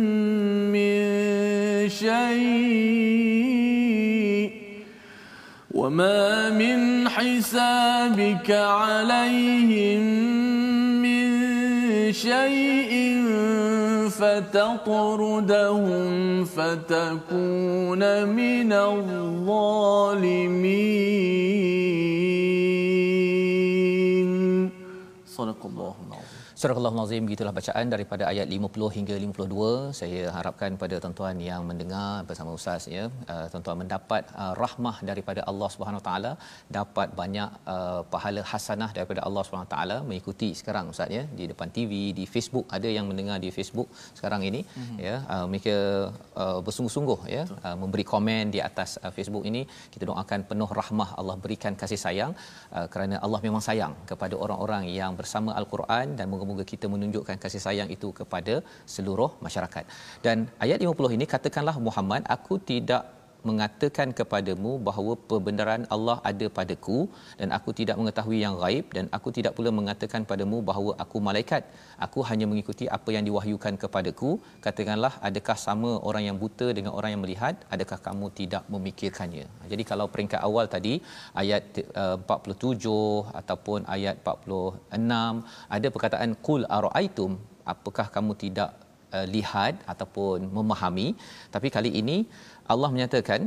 شيء 2.01 3.71
وما 5.71 6.49
من 6.49 7.09
حسابك 7.09 8.51
عليهم 8.51 10.01
من 11.01 11.27
شيء 12.13 12.93
فتطردهم 14.09 16.05
فتكون 16.45 18.01
من 18.27 18.73
الظالمين. 18.73 20.01
صدق 25.25 25.61
الله. 25.65 26.10
Surah 26.61 26.77
Al-Azim 26.79 27.23
begitulah 27.27 27.53
bacaan 27.57 27.85
daripada 27.93 28.23
ayat 28.31 28.47
50 28.55 28.87
hingga 28.95 29.15
52. 29.21 29.93
Saya 29.99 30.19
harapkan 30.35 30.71
pada 30.81 30.95
tuan-tuan 31.03 31.37
yang 31.47 31.61
mendengar 31.69 32.09
bersama 32.29 32.49
ustaz 32.57 32.83
ya, 32.95 33.05
uh, 33.33 33.45
tuan-tuan 33.51 33.77
mendapat 33.81 34.23
uh, 34.41 34.53
rahmah 34.63 34.93
daripada 35.09 35.41
Allah 35.51 35.69
Subhanahu 35.75 35.99
Wa 36.01 36.05
Taala, 36.07 36.31
dapat 36.77 37.07
banyak 37.21 37.49
uh, 37.75 38.01
pahala 38.13 38.41
hasanah 38.51 38.89
daripada 38.97 39.23
Allah 39.29 39.43
Subhanahu 39.47 39.69
Wa 39.69 39.73
Taala 39.75 39.97
mengikuti 40.09 40.49
sekarang 40.59 40.93
ustaz 40.93 41.15
ya 41.17 41.23
di 41.39 41.47
depan 41.51 41.71
TV, 41.77 41.91
di 42.19 42.27
Facebook 42.33 42.67
ada 42.77 42.91
yang 42.97 43.07
mendengar 43.09 43.39
di 43.45 43.49
Facebook 43.57 43.89
sekarang 44.19 44.45
ini 44.49 44.61
mm-hmm. 44.61 44.99
ya. 45.07 45.15
Uh, 45.33 45.45
mereka 45.53 45.75
uh, 46.43 46.59
bersungguh-sungguh 46.67 47.19
ya 47.37 47.43
uh, 47.65 47.75
memberi 47.81 48.05
komen 48.13 48.53
di 48.57 48.61
atas 48.69 49.01
uh, 49.01 49.11
Facebook 49.17 49.45
ini. 49.53 49.63
Kita 49.95 50.03
doakan 50.11 50.45
penuh 50.51 50.69
rahmah 50.81 51.09
Allah 51.17 51.37
berikan 51.47 51.73
kasih 51.81 52.01
sayang 52.05 52.33
uh, 52.77 52.85
kerana 52.93 53.17
Allah 53.25 53.41
memang 53.49 53.65
sayang 53.71 53.95
kepada 54.13 54.37
orang-orang 54.43 54.85
yang 55.01 55.11
bersama 55.23 55.57
Al-Quran 55.63 56.07
dan 56.21 56.29
moga-moga 56.51 56.67
kita 56.73 56.85
menunjukkan 56.93 57.37
kasih 57.43 57.61
sayang 57.65 57.89
itu 57.95 58.07
kepada 58.19 58.55
seluruh 58.95 59.31
masyarakat. 59.45 59.83
Dan 60.25 60.37
ayat 60.65 60.77
50 60.83 61.15
ini 61.17 61.25
katakanlah 61.33 61.75
Muhammad, 61.87 62.21
aku 62.35 62.59
tidak 62.71 63.20
mengatakan 63.49 64.09
kepadamu 64.19 64.71
bahawa 64.87 65.13
pembenaran 65.29 65.83
Allah 65.95 66.15
ada 66.29 66.47
padaku 66.57 66.97
dan 67.39 67.49
aku 67.57 67.69
tidak 67.79 67.95
mengetahui 68.01 68.39
yang 68.45 68.55
gaib 68.61 68.85
dan 68.97 69.05
aku 69.17 69.29
tidak 69.37 69.53
pula 69.57 69.71
mengatakan 69.79 70.23
padamu 70.31 70.57
bahawa 70.69 70.91
aku 71.03 71.19
malaikat. 71.27 71.63
Aku 72.07 72.19
hanya 72.29 72.45
mengikuti 72.51 72.87
apa 72.97 73.09
yang 73.15 73.25
diwahyukan 73.29 73.75
kepadaku. 73.83 74.31
Katakanlah 74.65 75.13
adakah 75.29 75.57
sama 75.67 75.91
orang 76.09 76.25
yang 76.29 76.37
buta 76.43 76.67
dengan 76.77 76.93
orang 76.97 77.13
yang 77.15 77.23
melihat? 77.25 77.55
Adakah 77.75 77.99
kamu 78.07 78.27
tidak 78.39 78.63
memikirkannya? 78.73 79.45
Jadi 79.71 79.85
kalau 79.91 80.07
peringkat 80.13 80.41
awal 80.49 80.67
tadi 80.75 80.93
ayat 81.43 81.63
uh, 82.03 82.17
47 82.19 83.39
ataupun 83.41 83.79
ayat 83.95 84.15
46 84.25 85.75
ada 85.77 85.87
perkataan 85.95 86.31
qul 86.47 86.63
araaitum 86.77 87.33
apakah 87.73 88.07
kamu 88.15 88.33
tidak 88.43 88.69
uh, 89.15 89.25
lihat 89.35 89.75
ataupun 89.93 90.49
memahami? 90.57 91.07
Tapi 91.55 91.67
kali 91.75 91.91
ini 92.01 92.17
Allah 92.73 92.89
menyatakan 92.95 93.41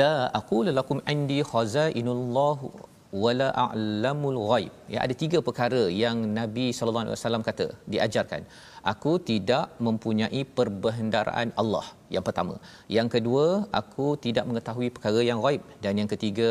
la 0.00 0.14
aqulu 0.40 0.70
lakum 0.78 0.98
indi 1.14 1.38
khazainullah 1.52 2.58
wala 3.22 3.48
a'lamul 3.64 4.38
ghaib. 4.50 4.72
Ya 4.94 4.98
ada 5.04 5.14
tiga 5.22 5.38
perkara 5.48 5.82
yang 6.02 6.18
nabi 6.40 6.66
sallallahu 6.76 7.04
alaihi 7.06 7.16
wasallam 7.18 7.42
kata 7.48 7.66
diajarkan 7.92 8.42
aku 8.92 9.12
tidak 9.30 9.66
mempunyai 9.86 10.42
perbendaharaan 10.58 11.50
Allah 11.62 11.86
yang 12.14 12.24
pertama. 12.28 12.54
Yang 12.96 13.08
kedua 13.14 13.44
aku 13.80 14.06
tidak 14.24 14.44
mengetahui 14.48 14.88
perkara 14.94 15.20
yang 15.30 15.38
ghaib. 15.44 15.62
Dan 15.84 16.00
yang 16.00 16.10
ketiga 16.12 16.48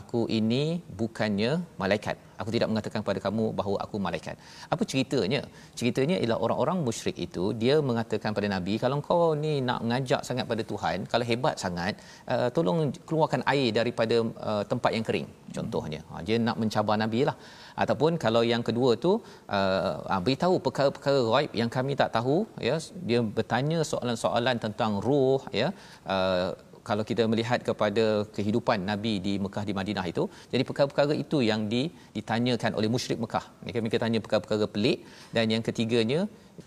aku 0.00 0.20
ini 0.38 0.62
bukannya 1.00 1.52
malaikat. 1.82 2.16
Aku 2.42 2.50
tidak 2.54 2.68
mengatakan 2.70 3.00
kepada 3.04 3.20
kamu 3.26 3.44
bahawa 3.58 3.76
aku 3.84 3.96
malaikat. 4.06 4.36
Apa 4.74 4.82
ceritanya? 4.90 5.40
Ceritanya 5.78 6.16
ialah 6.22 6.38
orang-orang 6.44 6.78
musyrik 6.86 7.16
itu 7.26 7.44
dia 7.62 7.76
mengatakan 7.88 8.34
pada 8.38 8.48
nabi 8.54 8.74
kalau 8.82 8.98
kau 9.08 9.20
ni 9.44 9.52
nak 9.68 9.80
mengajak 9.84 10.22
sangat 10.28 10.46
pada 10.52 10.62
Tuhan 10.70 11.06
kalau 11.12 11.24
hebat 11.30 11.54
sangat 11.64 11.94
uh, 12.32 12.48
tolong 12.56 12.78
keluarkan 13.08 13.42
air 13.52 13.68
daripada 13.78 14.16
uh, 14.50 14.62
tempat 14.72 14.90
yang 14.96 15.06
kering 15.08 15.28
contohnya. 15.56 16.00
Ha, 16.10 16.24
dia 16.26 16.36
nak 16.48 16.56
mencabar 16.62 16.96
nabi 17.04 17.22
lah 17.28 17.36
ataupun 17.84 18.18
kalau 18.24 18.42
yang 18.52 18.62
kedua 18.68 18.90
tu 19.04 19.12
uh, 19.58 20.20
beritahu 20.26 20.56
perkara-perkara 20.66 21.20
ghaib 21.30 21.52
yang 21.60 21.70
kami 21.76 21.92
tak 22.02 22.10
tahu 22.16 22.36
ya 22.68 22.76
dia 23.08 23.20
bertanya 23.38 23.80
soalan-soalan 23.92 24.58
tentang 24.64 24.94
ruh 25.06 25.40
ya 25.60 25.68
uh, 26.14 26.50
kalau 26.88 27.04
kita 27.10 27.22
melihat 27.32 27.60
kepada 27.68 28.04
kehidupan 28.36 28.78
Nabi 28.90 29.12
di 29.26 29.34
Mekah 29.44 29.64
di 29.68 29.74
Madinah 29.78 30.06
itu. 30.12 30.24
Jadi 30.52 30.62
perkara-perkara 30.68 31.14
itu 31.24 31.38
yang 31.50 31.60
di, 31.72 31.82
ditanyakan 32.16 32.74
oleh 32.78 32.90
musyrik 32.94 33.18
Mekah. 33.24 33.44
Mereka 33.62 33.78
mereka 33.84 33.98
tanya 34.04 34.20
perkara-perkara 34.24 34.66
pelik. 34.74 34.98
Dan 35.36 35.54
yang 35.54 35.62
ketiganya 35.68 36.20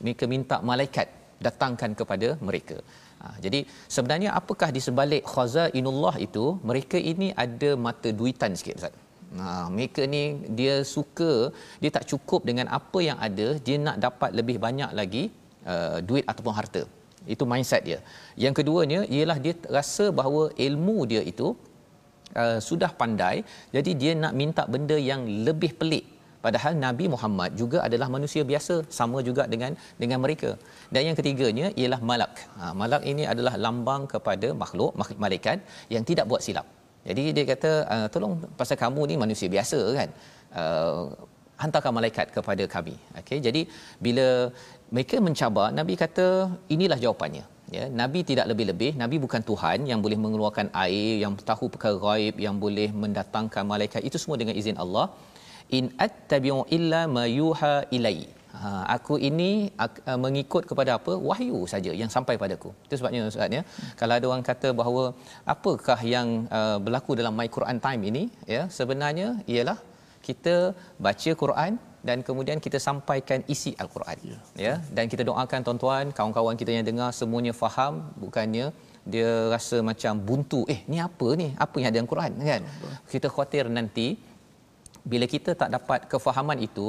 mereka 0.03 0.25
minta 0.33 0.57
malaikat 0.69 1.07
datangkan 1.47 1.91
kepada 1.99 2.27
mereka. 2.47 2.77
Ha, 3.21 3.27
jadi 3.45 3.59
sebenarnya 3.95 4.29
apakah 4.39 4.69
di 4.75 4.81
sebalik 4.87 5.23
khazainullah 5.33 6.15
itu 6.27 6.45
mereka 6.69 6.97
ini 7.11 7.27
ada 7.45 7.71
mata 7.87 8.09
duitan 8.19 8.55
sikit 8.59 8.79
Ustaz. 8.79 8.95
Ha, 9.43 9.67
mereka 9.75 10.01
ni 10.13 10.21
dia 10.59 10.75
suka 10.95 11.31
dia 11.81 11.91
tak 11.95 12.05
cukup 12.11 12.41
dengan 12.49 12.67
apa 12.77 12.99
yang 13.07 13.17
ada 13.27 13.47
dia 13.65 13.77
nak 13.87 13.97
dapat 14.05 14.31
lebih 14.39 14.57
banyak 14.65 14.91
lagi 14.99 15.23
uh, 15.73 15.97
duit 16.07 16.25
ataupun 16.31 16.55
harta. 16.59 16.83
Itu 17.33 17.43
mindset 17.51 17.83
dia. 17.89 17.99
Yang 18.43 18.53
keduanya 18.59 18.99
ialah 19.15 19.37
dia 19.45 19.53
rasa 19.77 20.07
bahawa 20.19 20.43
ilmu 20.67 20.97
dia 21.11 21.21
itu 21.31 21.47
uh, 22.41 22.59
sudah 22.69 22.91
pandai 23.01 23.35
jadi 23.75 23.91
dia 24.01 24.11
nak 24.23 24.35
minta 24.41 24.65
benda 24.75 24.99
yang 25.11 25.23
lebih 25.47 25.73
pelik. 25.81 26.05
Padahal 26.45 26.73
Nabi 26.85 27.05
Muhammad 27.13 27.51
juga 27.61 27.77
adalah 27.87 28.07
manusia 28.15 28.41
biasa 28.49 28.75
sama 28.97 29.19
juga 29.27 29.43
dengan 29.53 29.73
dengan 30.01 30.19
mereka. 30.25 30.51
Dan 30.93 31.01
yang 31.09 31.17
ketiganya 31.19 31.67
ialah 31.81 32.01
malak. 32.09 32.33
Ha, 32.61 32.71
malak 32.81 33.03
ini 33.11 33.25
adalah 33.33 33.55
lambang 33.65 34.05
kepada 34.15 34.49
makhluk 34.63 34.93
malaikat 35.25 35.59
yang 35.95 36.05
tidak 36.09 36.27
buat 36.31 36.43
silap 36.47 36.67
jadi 37.07 37.23
dia 37.35 37.45
kata 37.53 37.71
uh, 37.93 38.07
tolong 38.13 38.33
pasal 38.59 38.77
kamu 38.83 39.01
ni 39.09 39.15
manusia 39.23 39.47
biasa 39.55 39.79
kan 39.97 40.09
uh, 40.61 41.01
hantarkan 41.61 41.93
malaikat 41.97 42.27
kepada 42.35 42.63
kami. 42.75 42.95
Okey 43.19 43.37
jadi 43.47 43.61
bila 44.05 44.27
mereka 44.95 45.17
mencabar 45.27 45.67
nabi 45.79 45.93
kata 46.03 46.27
inilah 46.75 46.99
jawapannya. 47.03 47.45
Ya 47.75 47.83
nabi 48.01 48.19
tidak 48.29 48.45
lebih-lebih 48.51 48.91
nabi 49.01 49.17
bukan 49.25 49.41
tuhan 49.49 49.87
yang 49.91 49.99
boleh 50.05 50.17
mengeluarkan 50.23 50.67
air 50.85 51.13
yang 51.23 51.33
tahu 51.51 51.65
perkara 51.73 51.97
gaib 52.07 52.35
yang 52.45 52.57
boleh 52.65 52.89
mendatangkan 53.03 53.65
malaikat. 53.73 54.01
Itu 54.09 54.19
semua 54.23 54.37
dengan 54.41 54.57
izin 54.61 54.79
Allah. 54.85 55.07
In 55.77 55.85
attabi'u 56.05 56.59
illa 56.77 57.01
ma 57.15 57.25
yuha 57.39 57.75
ilai 57.97 58.19
ha, 58.61 58.69
aku 58.95 59.15
ini 59.29 59.49
uh, 59.83 60.19
mengikut 60.25 60.63
kepada 60.69 60.91
apa? 60.97 61.13
Wahyu 61.29 61.59
saja 61.73 61.91
yang 62.01 62.11
sampai 62.15 62.35
padaku. 62.43 62.69
Itu 62.85 62.95
sebabnya 62.99 63.27
ustaz 63.31 63.57
ya. 63.57 63.63
Kalau 63.99 64.13
ada 64.17 64.25
orang 64.31 64.45
kata 64.51 64.69
bahawa 64.79 65.03
apakah 65.55 65.99
yang 66.15 66.29
uh, 66.59 66.77
berlaku 66.85 67.11
dalam 67.19 67.35
my 67.39 67.49
Quran 67.57 67.79
time 67.87 68.01
ini 68.11 68.23
ya 68.55 68.63
sebenarnya 68.77 69.27
ialah 69.55 69.77
kita 70.27 70.55
baca 71.05 71.31
Quran 71.43 71.73
dan 72.07 72.17
kemudian 72.27 72.57
kita 72.65 72.77
sampaikan 72.87 73.39
isi 73.53 73.71
al-Quran 73.83 74.17
ya, 74.31 74.37
ya. 74.65 74.73
Dan 74.97 75.05
kita 75.11 75.23
doakan 75.29 75.59
tuan-tuan 75.65 76.05
kawan-kawan 76.17 76.55
kita 76.61 76.71
yang 76.77 76.85
dengar 76.89 77.09
semuanya 77.19 77.53
faham. 77.61 77.93
Bukannya 78.23 78.67
dia 79.13 79.31
rasa 79.53 79.77
macam 79.89 80.13
buntu 80.29 80.61
eh 80.73 80.79
ni 80.91 80.97
apa 81.07 81.27
ni? 81.41 81.47
Apa 81.65 81.75
yang 81.79 81.89
ada 81.89 81.97
dalam 81.97 82.11
Quran? 82.13 82.31
Kan? 82.51 82.63
Kita 83.13 83.27
khawatir 83.33 83.65
nanti 83.79 84.07
bila 85.11 85.25
kita 85.33 85.51
tak 85.61 85.69
dapat 85.75 85.99
kefahaman 86.11 86.59
itu 86.67 86.87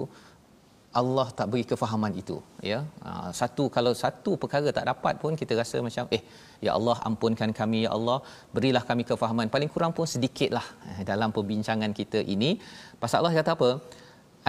Allah 1.01 1.27
tak 1.39 1.47
beri 1.53 1.65
kefahaman 1.71 2.13
itu 2.23 2.37
ya. 2.71 2.79
Ha, 3.07 3.11
satu 3.39 3.65
kalau 3.77 3.93
satu 4.03 4.33
perkara 4.43 4.69
tak 4.79 4.87
dapat 4.91 5.15
pun 5.23 5.33
kita 5.41 5.53
rasa 5.61 5.77
macam 5.87 6.05
eh 6.17 6.23
ya 6.67 6.71
Allah 6.79 6.97
ampunkan 7.09 7.51
kami 7.61 7.81
ya 7.87 7.91
Allah 7.97 8.19
berilah 8.57 8.83
kami 8.91 9.05
kefahaman. 9.11 9.53
Paling 9.55 9.71
kurang 9.75 9.93
pun 9.99 10.07
sedikitlah 10.15 10.67
eh, 10.91 11.01
dalam 11.11 11.31
perbincangan 11.37 11.93
kita 12.01 12.21
ini. 12.35 12.51
Pasal 13.03 13.19
Allah 13.21 13.35
kata 13.41 13.53
apa? 13.59 13.71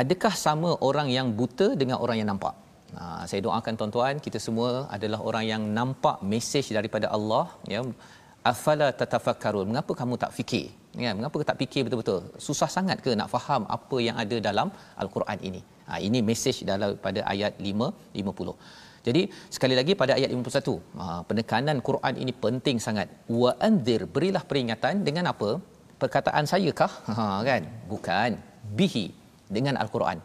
Adakah 0.02 0.34
sama 0.46 0.72
orang 0.90 1.08
yang 1.18 1.28
buta 1.40 1.68
dengan 1.82 1.98
orang 2.06 2.18
yang 2.22 2.30
nampak? 2.32 2.56
Ha, 2.98 3.04
saya 3.30 3.42
doakan 3.48 3.74
tuan-tuan 3.80 4.16
kita 4.26 4.40
semua 4.48 4.70
adalah 4.98 5.20
orang 5.30 5.46
yang 5.54 5.64
nampak 5.80 6.18
mesej 6.34 6.68
daripada 6.80 7.10
Allah 7.18 7.46
ya. 7.74 7.82
Afala 8.52 8.90
tatafakkarun? 9.00 9.66
Mengapa 9.72 9.92
kamu 10.02 10.16
tak 10.24 10.32
fikir? 10.38 10.68
Ya 11.06 11.12
mengapa 11.18 11.38
tak 11.50 11.58
fikir 11.62 11.82
betul-betul? 11.86 12.22
Susah 12.46 12.70
sangat 12.76 12.98
ke 13.06 13.12
nak 13.20 13.30
faham 13.34 13.64
apa 13.78 13.98
yang 14.08 14.16
ada 14.24 14.38
dalam 14.50 14.70
al-Quran 15.04 15.40
ini 15.50 15.64
ha, 15.90 16.00
ini 16.08 16.22
mesej 16.30 16.58
daripada 16.70 17.22
ayat 17.34 17.54
5 17.70 17.90
50 18.22 18.56
jadi 19.08 19.22
sekali 19.56 19.76
lagi 19.80 19.94
pada 20.02 20.14
ayat 20.20 20.30
51 20.36 20.78
ha, 21.00 21.06
penekanan 21.30 21.80
Quran 21.90 22.16
ini 22.24 22.34
penting 22.46 22.80
sangat 22.88 23.10
wa 23.42 23.52
anzir 23.68 24.02
berilah 24.16 24.44
peringatan 24.52 25.04
dengan 25.10 25.28
apa 25.34 25.52
perkataan 26.02 26.48
saya 26.54 26.72
kah 26.82 26.94
ha, 27.18 27.28
kan 27.50 27.64
bukan 27.94 28.32
bihi 28.80 29.06
dengan 29.58 29.76
al-Quran 29.84 30.20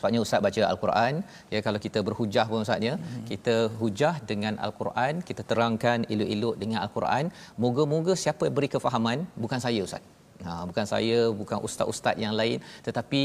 Sebabnya 0.00 0.20
ustaz 0.24 0.40
baca 0.44 0.60
al-Quran, 0.72 1.14
ya 1.54 1.58
kalau 1.66 1.78
kita 1.86 2.00
berhujah 2.06 2.44
pun 2.50 2.62
ustaz 2.64 2.86
ya, 2.88 2.94
hmm. 2.96 3.24
kita 3.30 3.54
hujah 3.80 4.14
dengan 4.30 4.54
al-Quran, 4.66 5.20
kita 5.28 5.42
terangkan 5.50 6.08
elok-elok 6.12 6.54
dengan 6.62 6.78
al-Quran. 6.84 7.24
Moga-moga 7.64 8.14
siapa 8.22 8.48
beri 8.56 8.68
kefahaman 8.74 9.28
bukan 9.44 9.60
saya 9.64 9.80
ustaz. 9.88 10.00
Ha, 10.46 10.52
bukan 10.68 10.86
saya, 10.92 11.18
bukan 11.40 11.58
ustaz-ustaz 11.68 12.16
yang 12.24 12.34
lain, 12.40 12.58
tetapi 12.86 13.20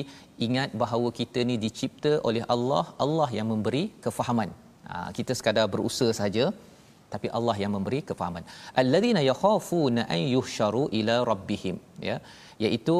ingat 0.47 0.69
bahawa 0.81 1.09
kita 1.19 1.41
ni 1.49 1.55
dicipta 1.65 2.13
oleh 2.29 2.43
Allah, 2.55 2.85
Allah 3.05 3.29
yang 3.37 3.47
memberi 3.53 3.83
kefahaman. 4.05 4.49
Ha, 4.89 4.95
kita 5.17 5.31
sekadar 5.39 5.67
berusaha 5.75 6.13
saja 6.21 6.45
tapi 7.13 7.27
Allah 7.37 7.55
yang 7.63 7.71
memberi 7.75 7.99
kefahaman. 8.09 8.43
Alladzina 8.81 9.21
yakhafuna 9.31 10.03
an 10.15 10.21
yuhsyaru 10.35 10.83
ila 10.99 11.15
rabbihim 11.31 11.77
ya 12.09 12.17
iaitu 12.65 12.97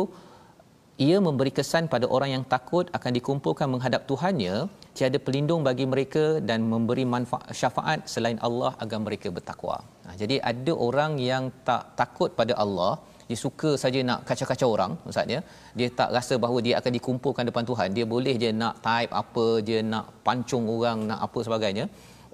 ia 1.06 1.17
memberi 1.28 1.51
kesan 1.58 1.86
pada 1.93 2.06
orang 2.15 2.30
yang 2.36 2.43
takut 2.54 2.86
akan 2.97 3.12
dikumpulkan 3.17 3.67
menghadap 3.73 4.01
Tuhannya 4.12 4.54
tiada 4.97 5.19
pelindung 5.25 5.62
bagi 5.67 5.86
mereka 5.93 6.25
dan 6.49 6.60
memberi 6.73 7.04
manfaat 7.13 7.49
syafaat 7.62 7.99
selain 8.13 8.39
Allah 8.47 8.71
agar 8.84 8.99
mereka 9.08 9.28
bertakwa. 9.38 9.75
Ha, 10.06 10.15
jadi 10.21 10.38
ada 10.51 10.73
orang 10.88 11.13
yang 11.32 11.45
tak 11.69 11.84
takut 11.99 12.32
pada 12.39 12.56
Allah, 12.63 12.93
dia 13.29 13.38
suka 13.45 13.69
saja 13.83 13.99
nak 14.09 14.19
kacau-kacau 14.29 14.69
orang, 14.75 14.91
maksudnya 15.05 15.39
dia 15.77 15.88
tak 15.99 16.09
rasa 16.17 16.33
bahawa 16.43 16.59
dia 16.65 16.75
akan 16.79 16.91
dikumpulkan 16.97 17.43
depan 17.49 17.63
Tuhan. 17.69 17.89
Dia 17.97 18.05
boleh 18.15 18.35
je 18.43 18.49
nak 18.63 18.75
type 18.88 19.13
apa, 19.21 19.45
dia 19.67 19.79
nak 19.93 20.05
pancung 20.27 20.65
orang, 20.75 20.99
nak 21.11 21.19
apa 21.27 21.39
sebagainya. 21.47 21.85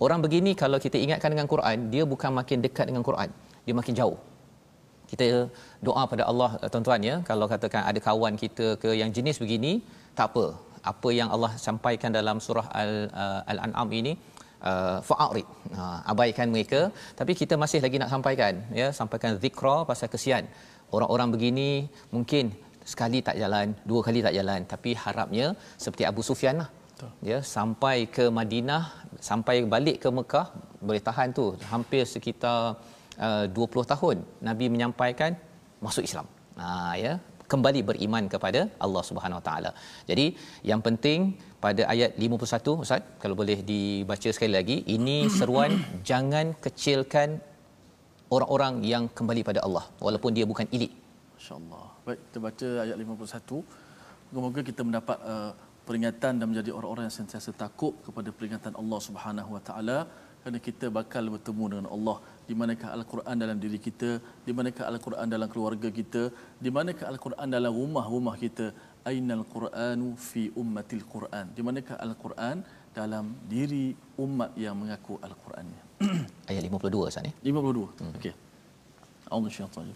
Orang 0.05 0.19
begini 0.25 0.51
kalau 0.63 0.77
kita 0.85 0.97
ingatkan 1.05 1.31
dengan 1.33 1.47
Quran, 1.53 1.77
dia 1.93 2.03
bukan 2.13 2.31
makin 2.39 2.59
dekat 2.65 2.85
dengan 2.89 3.03
Quran, 3.09 3.29
dia 3.65 3.75
makin 3.79 3.95
jauh. 4.01 4.19
Kita 5.11 5.25
doa 5.87 6.01
pada 6.11 6.23
Allah 6.31 6.51
eh, 6.63 6.69
tuan-tuan 6.73 7.01
ya. 7.09 7.15
Kalau 7.29 7.45
katakan 7.53 7.81
ada 7.89 7.99
kawan 8.07 8.33
kita 8.43 8.67
ke 8.81 8.89
yang 9.01 9.09
jenis 9.17 9.37
begini 9.43 9.73
tak 10.17 10.27
apa. 10.31 10.45
Apa 10.91 11.09
yang 11.19 11.29
Allah 11.35 11.51
sampaikan 11.65 12.11
dalam 12.17 12.37
surah 12.45 12.67
al 12.81 12.91
uh, 13.23 13.41
al-an'am 13.51 13.89
ini 13.99 14.13
uh, 14.69 14.97
fa'arid 15.09 15.47
uh, 15.79 15.99
abaikan 16.11 16.47
mereka. 16.55 16.81
Tapi 17.19 17.35
kita 17.41 17.53
masih 17.63 17.81
lagi 17.85 17.99
nak 18.03 18.11
sampaikan 18.15 18.53
ya. 18.81 18.87
Sampaikan 18.99 19.35
zikra 19.43 19.75
pasal 19.89 20.09
kesian 20.13 20.45
orang-orang 20.95 21.29
begini 21.35 21.69
mungkin 22.15 22.45
sekali 22.91 23.19
tak 23.27 23.35
jalan 23.41 23.67
dua 23.89 24.01
kali 24.07 24.19
tak 24.27 24.35
jalan 24.39 24.61
tapi 24.73 24.91
harapnya 25.03 25.47
seperti 25.83 26.03
Abu 26.11 26.21
Sufyan 26.29 26.55
lah 26.61 26.69
ya 27.29 27.37
sampai 27.55 27.97
ke 28.15 28.25
Madinah 28.37 28.83
sampai 29.29 29.55
balik 29.73 29.97
ke 30.03 30.09
Mekah 30.17 30.47
boleh 30.87 31.01
tahan 31.07 31.29
tu 31.39 31.45
hampir 31.71 32.03
sekitar 32.13 32.57
uh, 33.27 33.45
20 33.47 33.91
tahun 33.93 34.17
Nabi 34.47 34.65
menyampaikan 34.73 35.33
masuk 35.85 36.05
Islam. 36.09 36.27
Ha 36.61 36.93
ya, 37.03 37.13
kembali 37.51 37.81
beriman 37.89 38.25
kepada 38.33 38.61
Allah 38.85 39.03
Subhanahu 39.09 39.39
Wa 39.39 39.45
Taala. 39.47 39.71
Jadi 40.09 40.25
yang 40.71 40.81
penting 40.87 41.19
pada 41.65 41.83
ayat 41.93 42.11
51 42.25 42.83
Ustaz 42.83 43.01
kalau 43.21 43.35
boleh 43.41 43.57
dibaca 43.71 44.29
sekali 44.35 44.53
lagi 44.59 44.77
ini 44.95 45.17
seruan 45.37 45.71
jangan 46.09 46.53
kecilkan 46.65 47.29
orang-orang 48.35 48.73
yang 48.91 49.03
kembali 49.17 49.41
pada 49.49 49.59
Allah 49.67 49.85
walaupun 50.05 50.31
dia 50.37 50.45
bukan 50.51 50.67
elit. 50.75 50.91
Masya-Allah. 51.35 51.85
Baik, 52.05 52.19
kita 52.27 52.39
baca 52.47 52.69
ayat 52.85 52.95
51. 53.03 53.61
Semoga 54.31 54.61
kita 54.69 54.81
mendapat 54.87 55.17
uh, 55.31 55.51
peringatan 55.87 56.33
dan 56.39 56.45
menjadi 56.51 56.71
orang-orang 56.77 57.05
yang 57.07 57.17
sentiasa 57.19 57.51
takut 57.63 57.93
kepada 58.05 58.29
peringatan 58.37 58.73
Allah 58.81 58.99
Subhanahu 59.07 59.49
Wa 59.55 59.61
Taala 59.69 59.97
kerana 60.41 60.59
kita 60.67 60.85
bakal 60.97 61.23
bertemu 61.33 61.65
dengan 61.71 61.87
Allah 61.95 62.17
di 62.49 62.53
manakah 62.61 62.89
al-Quran 62.97 63.35
dalam 63.43 63.57
diri 63.63 63.79
kita 63.87 64.11
di 64.45 64.51
manakah 64.59 64.85
al-Quran 64.91 65.27
dalam 65.33 65.49
keluarga 65.53 65.89
kita 65.99 66.23
di 66.63 66.69
manakah 66.77 67.05
al-Quran 67.13 67.47
dalam 67.55 67.73
rumah-rumah 67.81 68.35
kita 68.45 68.67
ainal 69.11 69.43
quranu 69.53 70.07
fi 70.29 70.43
ummatil 70.61 71.03
quran 71.13 71.45
di 71.57 71.61
manakah 71.67 71.97
al-Quran 72.05 72.57
dalam 72.91 73.35
diri 73.47 73.95
umat 74.19 74.51
yang 74.59 74.75
mengaku 74.75 75.15
al-Quran. 75.23 75.67
Ayat 76.49 76.61
52 76.67 77.07
Ustaz 77.07 77.23
ni. 77.23 77.31
52. 77.43 77.87
Hmm. 77.99 78.11
Okey. 78.19 78.33
Allahu 79.31 79.47
syaitan. 79.47 79.87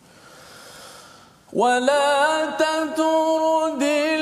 Wala 1.51 2.55
tanturudin 2.57 4.14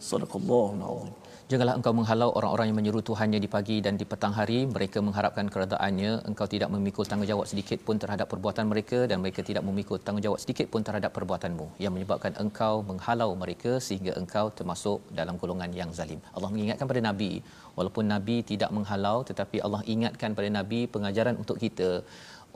صدق 0.00 0.32
الله 0.36 0.74
العظيم 0.78 1.12
Janganlah 1.46 1.78
engkau 1.78 1.94
menghalau 1.94 2.34
orang-orang 2.34 2.74
yang 2.74 2.78
menyeru 2.82 2.98
Tuhannya 3.06 3.38
di 3.38 3.46
pagi 3.46 3.78
dan 3.78 3.94
di 3.94 4.02
petang 4.02 4.34
hari. 4.34 4.66
Mereka 4.66 4.98
mengharapkan 4.98 5.46
keredaannya. 5.46 6.26
Engkau 6.26 6.50
tidak 6.50 6.74
memikul 6.74 7.06
tanggungjawab 7.06 7.46
sedikit 7.46 7.78
pun 7.86 8.02
terhadap 8.02 8.26
perbuatan 8.32 8.66
mereka 8.66 9.06
dan 9.06 9.22
mereka 9.22 9.46
tidak 9.46 9.62
memikul 9.62 10.02
tanggungjawab 10.02 10.42
sedikit 10.42 10.66
pun 10.72 10.82
terhadap 10.82 11.14
perbuatanmu. 11.14 11.78
Yang 11.78 11.92
menyebabkan 11.94 12.34
engkau 12.42 12.82
menghalau 12.90 13.30
mereka 13.38 13.78
sehingga 13.78 14.18
engkau 14.18 14.50
termasuk 14.58 15.06
dalam 15.14 15.38
golongan 15.38 15.70
yang 15.70 15.94
zalim. 15.94 16.18
Allah 16.34 16.50
mengingatkan 16.50 16.90
pada 16.90 17.02
Nabi. 17.06 17.38
Walaupun 17.77 18.05
Nabi 18.13 18.37
tidak 18.51 18.69
menghalau 18.77 19.17
tetapi 19.29 19.57
Allah 19.65 19.81
ingatkan 19.93 20.35
pada 20.37 20.49
Nabi 20.59 20.79
pengajaran 20.95 21.35
untuk 21.41 21.57
kita. 21.63 21.89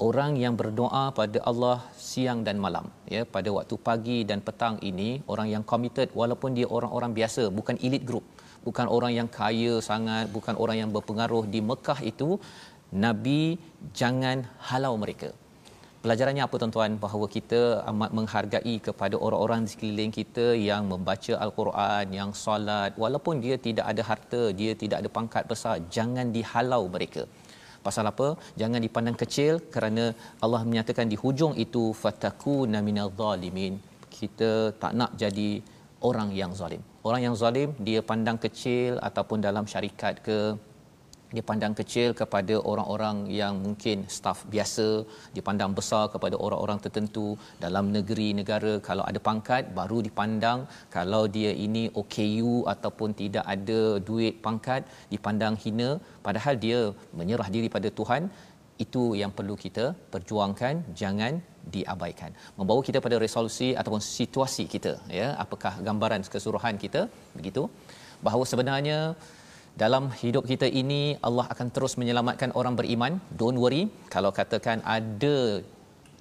Orang 0.08 0.32
yang 0.44 0.54
berdoa 0.60 1.04
pada 1.20 1.40
Allah 1.50 1.78
siang 1.96 2.40
dan 2.48 2.58
malam 2.66 2.86
ya 3.14 3.22
pada 3.36 3.50
waktu 3.58 3.76
pagi 3.88 4.18
dan 4.30 4.40
petang 4.48 4.76
ini 4.90 5.24
orang 5.32 5.48
yang 5.54 5.64
committed 5.72 6.12
walaupun 6.22 6.52
dia 6.58 6.68
orang-orang 6.78 7.12
biasa 7.20 7.48
bukan 7.60 7.80
elite 7.80 8.04
group 8.10 8.26
bukan 8.68 8.88
orang 8.96 9.12
yang 9.20 9.28
kaya 9.40 9.74
sangat 9.90 10.28
bukan 10.36 10.56
orang 10.64 10.78
yang 10.82 10.92
berpengaruh 10.96 11.44
di 11.54 11.60
Mekah 11.70 12.00
itu 12.12 12.30
nabi 13.06 13.42
jangan 14.00 14.44
halau 14.68 14.94
mereka 15.04 15.30
pelajarannya 16.06 16.44
apa 16.46 16.56
tuan-tuan? 16.62 16.92
Bahawa 17.04 17.26
kita 17.36 17.62
amat 17.92 18.12
menghargai 18.18 18.76
kepada 18.88 19.16
orang-orang 19.26 19.62
di 19.66 19.70
sekeliling 19.74 20.14
kita 20.20 20.46
yang 20.70 20.84
membaca 20.92 21.34
al-Quran 21.46 22.06
yang 22.20 22.32
solat. 22.44 22.92
Walaupun 23.04 23.42
dia 23.46 23.56
tidak 23.68 23.86
ada 23.92 24.04
harta 24.10 24.42
dia 24.60 24.72
tidak 24.84 24.98
ada 25.02 25.10
pangkat 25.18 25.44
besar 25.52 25.76
jangan 25.98 26.30
dihalau 26.36 26.84
mereka. 26.96 27.24
Pasal 27.88 28.06
apa? 28.12 28.28
Jangan 28.62 28.80
dipandang 28.86 29.18
kecil 29.24 29.54
kerana 29.74 30.06
Allah 30.46 30.62
menyatakan 30.70 31.10
di 31.14 31.18
hujung 31.24 31.54
itu 31.66 31.84
fatakuna 32.02 32.80
minadh 32.88 33.14
zalimin. 33.22 33.74
Kita 34.18 34.52
tak 34.84 34.94
nak 35.00 35.12
jadi 35.24 35.50
orang 36.10 36.30
yang 36.42 36.52
zalim. 36.60 36.82
Orang 37.08 37.22
yang 37.26 37.36
zalim 37.42 37.70
dia 37.88 38.00
pandang 38.12 38.38
kecil 38.46 38.92
ataupun 39.10 39.40
dalam 39.48 39.66
syarikat 39.74 40.16
ke 40.28 40.40
dia 41.34 41.44
pandang 41.50 41.74
kecil 41.80 42.10
kepada 42.20 42.56
orang-orang 42.72 43.18
yang 43.40 43.54
mungkin 43.66 43.98
staf 44.16 44.40
biasa. 44.54 44.88
Dia 45.36 45.44
pandang 45.48 45.72
besar 45.80 46.04
kepada 46.14 46.36
orang-orang 46.46 46.80
tertentu. 46.86 47.28
Dalam 47.64 47.86
negeri 47.96 48.28
negara 48.40 48.74
kalau 48.88 49.04
ada 49.10 49.20
pangkat 49.28 49.74
baru 49.80 50.00
dipandang. 50.08 50.60
Kalau 50.96 51.24
dia 51.36 51.52
ini 51.66 51.84
OKU 52.02 52.56
ataupun 52.74 53.12
tidak 53.22 53.46
ada 53.56 53.82
duit 54.10 54.36
pangkat 54.46 54.84
dipandang 55.14 55.58
hina. 55.64 55.90
Padahal 56.28 56.56
dia 56.66 56.82
menyerah 57.20 57.50
diri 57.56 57.70
pada 57.78 57.92
Tuhan. 58.00 58.24
Itu 58.86 59.04
yang 59.22 59.32
perlu 59.38 59.56
kita 59.66 59.86
perjuangkan 60.14 60.74
jangan 61.02 61.34
diabaikan. 61.76 62.32
Membawa 62.60 62.82
kita 62.88 63.00
pada 63.06 63.18
resolusi 63.26 63.70
ataupun 63.80 64.02
situasi 64.18 64.66
kita 64.74 64.94
ya. 65.20 65.28
Apakah 65.44 65.74
gambaran 65.88 66.28
keseluruhan 66.34 66.78
kita? 66.84 67.04
Begitu. 67.38 67.64
Bahawa 68.26 68.44
sebenarnya 68.52 69.00
dalam 69.82 70.04
hidup 70.22 70.44
kita 70.52 70.68
ini 70.82 71.02
Allah 71.28 71.46
akan 71.54 71.68
terus 71.76 71.94
menyelamatkan 72.02 72.52
orang 72.60 72.76
beriman. 72.80 73.14
Don't 73.40 73.60
worry. 73.64 73.84
Kalau 74.14 74.32
katakan 74.40 74.80
ada 74.96 75.38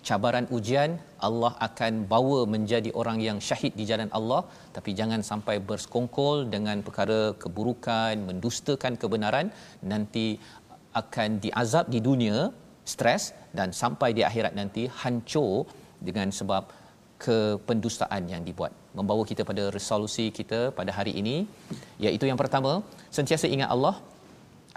cabaran 0.09 0.46
ujian 0.57 0.90
Allah 1.26 1.52
akan 1.66 1.92
bawa 2.12 2.40
menjadi 2.55 2.90
orang 3.00 3.18
yang 3.26 3.38
syahid 3.48 3.72
di 3.80 3.86
jalan 3.90 4.11
Allah. 4.18 4.42
Tapi 4.76 4.90
jangan 4.98 5.22
sampai 5.30 5.57
bersekongkol 5.68 6.50
dengan 6.55 6.82
perkara 6.86 7.20
keburukan 7.42 8.26
mendustakan 8.28 8.98
kebenaran. 9.02 9.55
Nanti 9.92 10.26
akan 11.02 11.38
diazab 11.44 11.86
di 11.94 12.02
dunia 12.09 12.50
stres. 12.94 13.30
Dan 13.59 13.70
sampai 13.82 14.11
di 14.18 14.26
akhirat 14.30 14.55
nanti 14.59 14.90
hancur 15.02 15.70
dengan 16.09 16.34
sebab 16.38 16.62
kependustaan 17.27 18.23
yang 18.33 18.43
dibuat 18.49 18.73
membawa 18.99 19.23
kita 19.31 19.43
pada 19.51 19.65
resolusi 19.77 20.27
kita 20.39 20.61
pada 20.79 20.91
hari 20.99 21.12
ini 21.21 21.37
iaitu 22.07 22.27
yang 22.31 22.41
pertama 22.43 22.73
sentiasa 23.17 23.49
ingat 23.57 23.71
Allah 23.75 23.95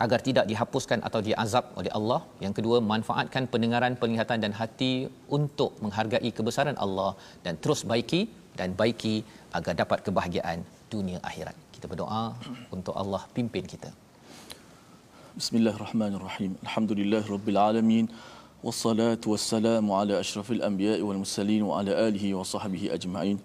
agar 0.05 0.19
tidak 0.27 0.45
dihapuskan 0.51 0.99
atau 1.07 1.19
diazab 1.27 1.65
oleh 1.79 1.91
Allah 1.99 2.19
yang 2.45 2.53
kedua 2.57 2.77
manfaatkan 2.93 3.45
pendengaran 3.53 3.95
penglihatan 4.01 4.41
dan 4.45 4.53
hati 4.61 4.93
untuk 5.37 5.71
menghargai 5.85 6.31
kebesaran 6.39 6.77
Allah 6.87 7.11
dan 7.45 7.55
terus 7.63 7.81
baiki 7.91 8.21
dan 8.59 8.71
baiki 8.81 9.15
agar 9.59 9.73
dapat 9.83 10.01
kebahagiaan 10.07 10.61
dunia 10.93 11.21
akhirat 11.29 11.55
kita 11.77 11.87
berdoa 11.93 12.25
untuk 12.77 12.93
Allah 13.03 13.23
pimpin 13.37 13.65
kita 13.75 13.91
Bismillahirrahmanirrahim. 15.37 16.51
Alhamdulillah 16.65 17.19
rabbil 17.33 17.59
alamin. 17.61 18.05
Asyrafil 18.67 20.59
anbiya'i 20.59 20.99
wal 20.99 21.23
mursalin 21.23 21.63
wa 21.63 21.79
ala 21.79 21.95
alihi 21.95 22.35
wa 22.35 22.43
sahbihi 22.43 22.91
ajma'in. 22.91 23.39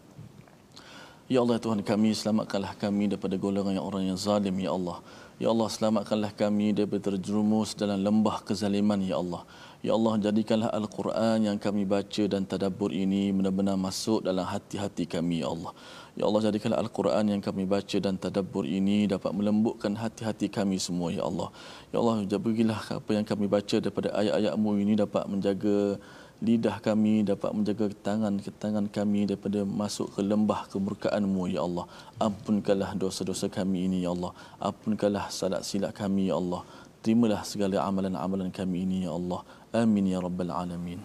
Ya 1.30 1.38
Allah 1.38 1.62
Tuhan 1.62 1.78
kami 1.86 2.10
selamatkanlah 2.10 2.74
kami 2.74 3.06
daripada 3.06 3.38
golongan 3.38 3.78
yang 3.78 3.86
orang 3.86 4.02
yang 4.10 4.18
zalim 4.18 4.58
ya 4.58 4.74
Allah. 4.74 4.98
Ya 5.38 5.48
Allah 5.54 5.70
selamatkanlah 5.70 6.34
kami 6.34 6.74
daripada 6.74 7.14
terjerumus 7.14 7.78
dalam 7.78 8.02
lembah 8.02 8.42
kezaliman 8.42 8.98
ya 8.98 9.22
Allah. 9.22 9.46
Ya 9.82 9.98
Allah 9.98 10.14
jadikanlah 10.14 10.70
Al-Quran 10.70 11.38
yang 11.42 11.58
kami 11.58 11.82
baca 11.82 12.22
dan 12.30 12.46
tadabbur 12.46 12.94
ini 12.94 13.34
benar-benar 13.34 13.74
masuk 13.74 14.22
dalam 14.22 14.46
hati-hati 14.46 15.10
kami 15.10 15.42
ya 15.42 15.50
Allah. 15.50 15.74
Ya 16.14 16.22
Allah 16.28 16.42
jadikanlah 16.46 16.78
Al-Quran 16.86 17.24
yang 17.34 17.42
kami 17.42 17.66
baca 17.66 17.98
dan 17.98 18.14
tadabbur 18.14 18.62
ini 18.62 19.10
dapat 19.10 19.34
melembutkan 19.34 19.98
hati-hati 19.98 20.46
kami 20.54 20.78
semua 20.78 21.10
ya 21.10 21.26
Allah. 21.26 21.50
Ya 21.90 21.98
Allah 21.98 22.22
berilah 22.22 22.78
apa 22.78 23.10
yang 23.10 23.26
kami 23.26 23.50
baca 23.50 23.76
daripada 23.82 24.14
ayat-ayat-Mu 24.20 24.70
ini 24.86 24.94
dapat 24.94 25.26
menjaga 25.26 25.98
lidah 26.46 26.76
kami 26.86 27.26
dapat 27.26 27.50
menjaga 27.50 27.86
tangan 28.06 28.38
tangan 28.62 28.86
kami 28.86 29.20
daripada 29.30 29.66
masuk 29.66 30.14
ke 30.14 30.22
lembah 30.22 30.70
kemurkaan-Mu 30.70 31.50
ya 31.50 31.66
Allah. 31.66 31.90
Ampunkanlah 32.22 32.94
dosa-dosa 32.94 33.50
kami 33.50 33.90
ini 33.90 34.06
ya 34.06 34.14
Allah. 34.14 34.30
Ampunkanlah 34.62 35.26
salat 35.26 35.66
silap 35.66 35.90
kami 35.98 36.30
ya 36.30 36.38
Allah. 36.38 36.62
Terimalah 37.02 37.42
segala 37.42 37.82
amalan-amalan 37.82 38.54
kami 38.54 38.86
ini 38.86 39.10
ya 39.10 39.14
Allah. 39.18 39.42
Amin 39.80 40.04
ya 40.04 40.20
rabbal 40.20 40.52
alamin. 40.52 41.00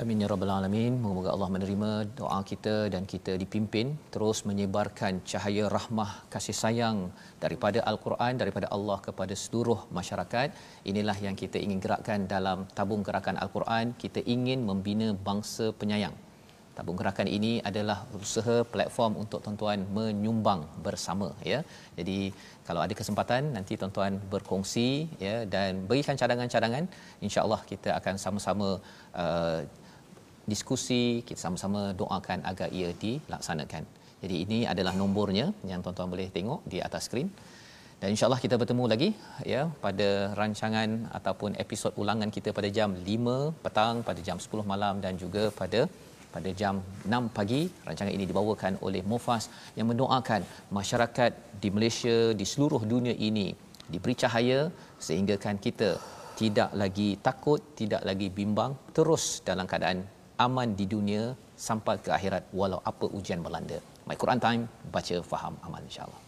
Amin 0.00 0.22
ya 0.22 0.28
rabbal 0.32 0.48
alamin. 0.48 0.96
Moga 0.96 1.28
Allah 1.34 1.48
menerima 1.54 1.90
doa 2.18 2.38
kita 2.50 2.88
dan 2.88 3.04
kita 3.12 3.36
dipimpin 3.42 3.86
terus 4.14 4.48
menyebarkan 4.48 5.20
cahaya 5.30 5.68
rahmah 5.68 6.24
kasih 6.32 6.56
sayang 6.56 6.98
daripada 7.36 7.84
al-Quran 7.90 8.40
daripada 8.40 8.72
Allah 8.76 8.96
kepada 9.04 9.36
seluruh 9.36 9.80
masyarakat. 9.98 10.56
Inilah 10.88 11.16
yang 11.26 11.36
kita 11.36 11.60
ingin 11.60 11.84
gerakkan 11.84 12.24
dalam 12.24 12.64
tabung 12.78 13.04
gerakan 13.04 13.36
al-Quran. 13.44 13.92
Kita 14.04 14.24
ingin 14.24 14.64
membina 14.64 15.12
bangsa 15.12 15.68
penyayang. 15.76 16.16
Tabung 16.78 16.98
gerakan 17.00 17.28
ini 17.36 17.52
adalah 17.68 17.98
usaha 18.24 18.56
platform 18.72 19.12
untuk 19.22 19.40
tuan-tuan 19.44 19.80
menyumbang 19.96 20.60
bersama 20.86 21.28
ya. 21.52 21.60
Jadi 21.98 22.18
kalau 22.68 22.80
ada 22.84 22.94
kesempatan 23.00 23.50
nanti 23.56 23.74
tuan-tuan 23.80 24.14
berkongsi 24.32 24.88
ya 25.26 25.36
dan 25.54 25.82
berikan 25.90 26.14
cadangan-cadangan 26.20 26.86
insya-Allah 27.26 27.60
kita 27.70 27.90
akan 27.98 28.14
sama-sama 28.24 28.68
uh, 29.24 29.60
diskusi 30.52 31.02
kita 31.28 31.40
sama-sama 31.46 31.80
doakan 32.00 32.46
agar 32.50 32.68
ia 32.78 32.90
dilaksanakan. 33.04 33.82
Jadi 34.22 34.36
ini 34.44 34.58
adalah 34.72 34.94
nombornya 35.00 35.46
yang 35.70 35.82
tuan-tuan 35.84 36.10
boleh 36.14 36.30
tengok 36.36 36.62
di 36.72 36.78
atas 36.88 37.10
skrin. 37.10 37.30
Dan 38.00 38.14
insyaAllah 38.14 38.38
kita 38.44 38.54
bertemu 38.60 38.84
lagi 38.92 39.10
ya 39.52 39.62
pada 39.84 40.08
rancangan 40.38 40.90
ataupun 41.18 41.58
episod 41.64 41.90
ulangan 42.02 42.30
kita 42.36 42.54
pada 42.58 42.68
jam 42.76 42.94
5 42.94 43.64
petang, 43.64 43.96
pada 44.08 44.20
jam 44.28 44.38
10 44.38 44.62
malam 44.72 45.02
dan 45.04 45.18
juga 45.22 45.50
pada 45.60 45.80
pada 46.34 46.50
jam 46.60 46.84
6 47.06 47.36
pagi. 47.36 47.60
Rancangan 47.86 48.12
ini 48.12 48.24
dibawakan 48.30 48.82
oleh 48.86 49.02
Mufas 49.10 49.46
yang 49.78 49.88
mendoakan 49.90 50.44
masyarakat 50.78 51.32
di 51.62 51.68
Malaysia, 51.74 52.16
di 52.40 52.46
seluruh 52.52 52.82
dunia 52.92 53.14
ini 53.28 53.48
diberi 53.88 54.14
cahaya 54.22 54.60
sehingga 55.00 55.40
kan 55.44 55.56
kita 55.56 55.96
tidak 56.38 56.70
lagi 56.80 57.18
takut, 57.18 57.60
tidak 57.80 58.02
lagi 58.06 58.28
bimbang, 58.30 58.76
terus 58.94 59.42
dalam 59.48 59.66
keadaan 59.66 60.06
aman 60.38 60.78
di 60.78 60.86
dunia 60.86 61.34
sampai 61.58 61.98
ke 61.98 62.14
akhirat 62.14 62.54
walau 62.54 62.78
apa 62.90 63.10
ujian 63.18 63.42
melanda. 63.42 63.78
My 64.06 64.14
Quran 64.14 64.38
Time, 64.38 64.62
baca, 64.94 65.16
faham, 65.26 65.54
amal 65.66 65.82
insyaAllah. 65.82 66.27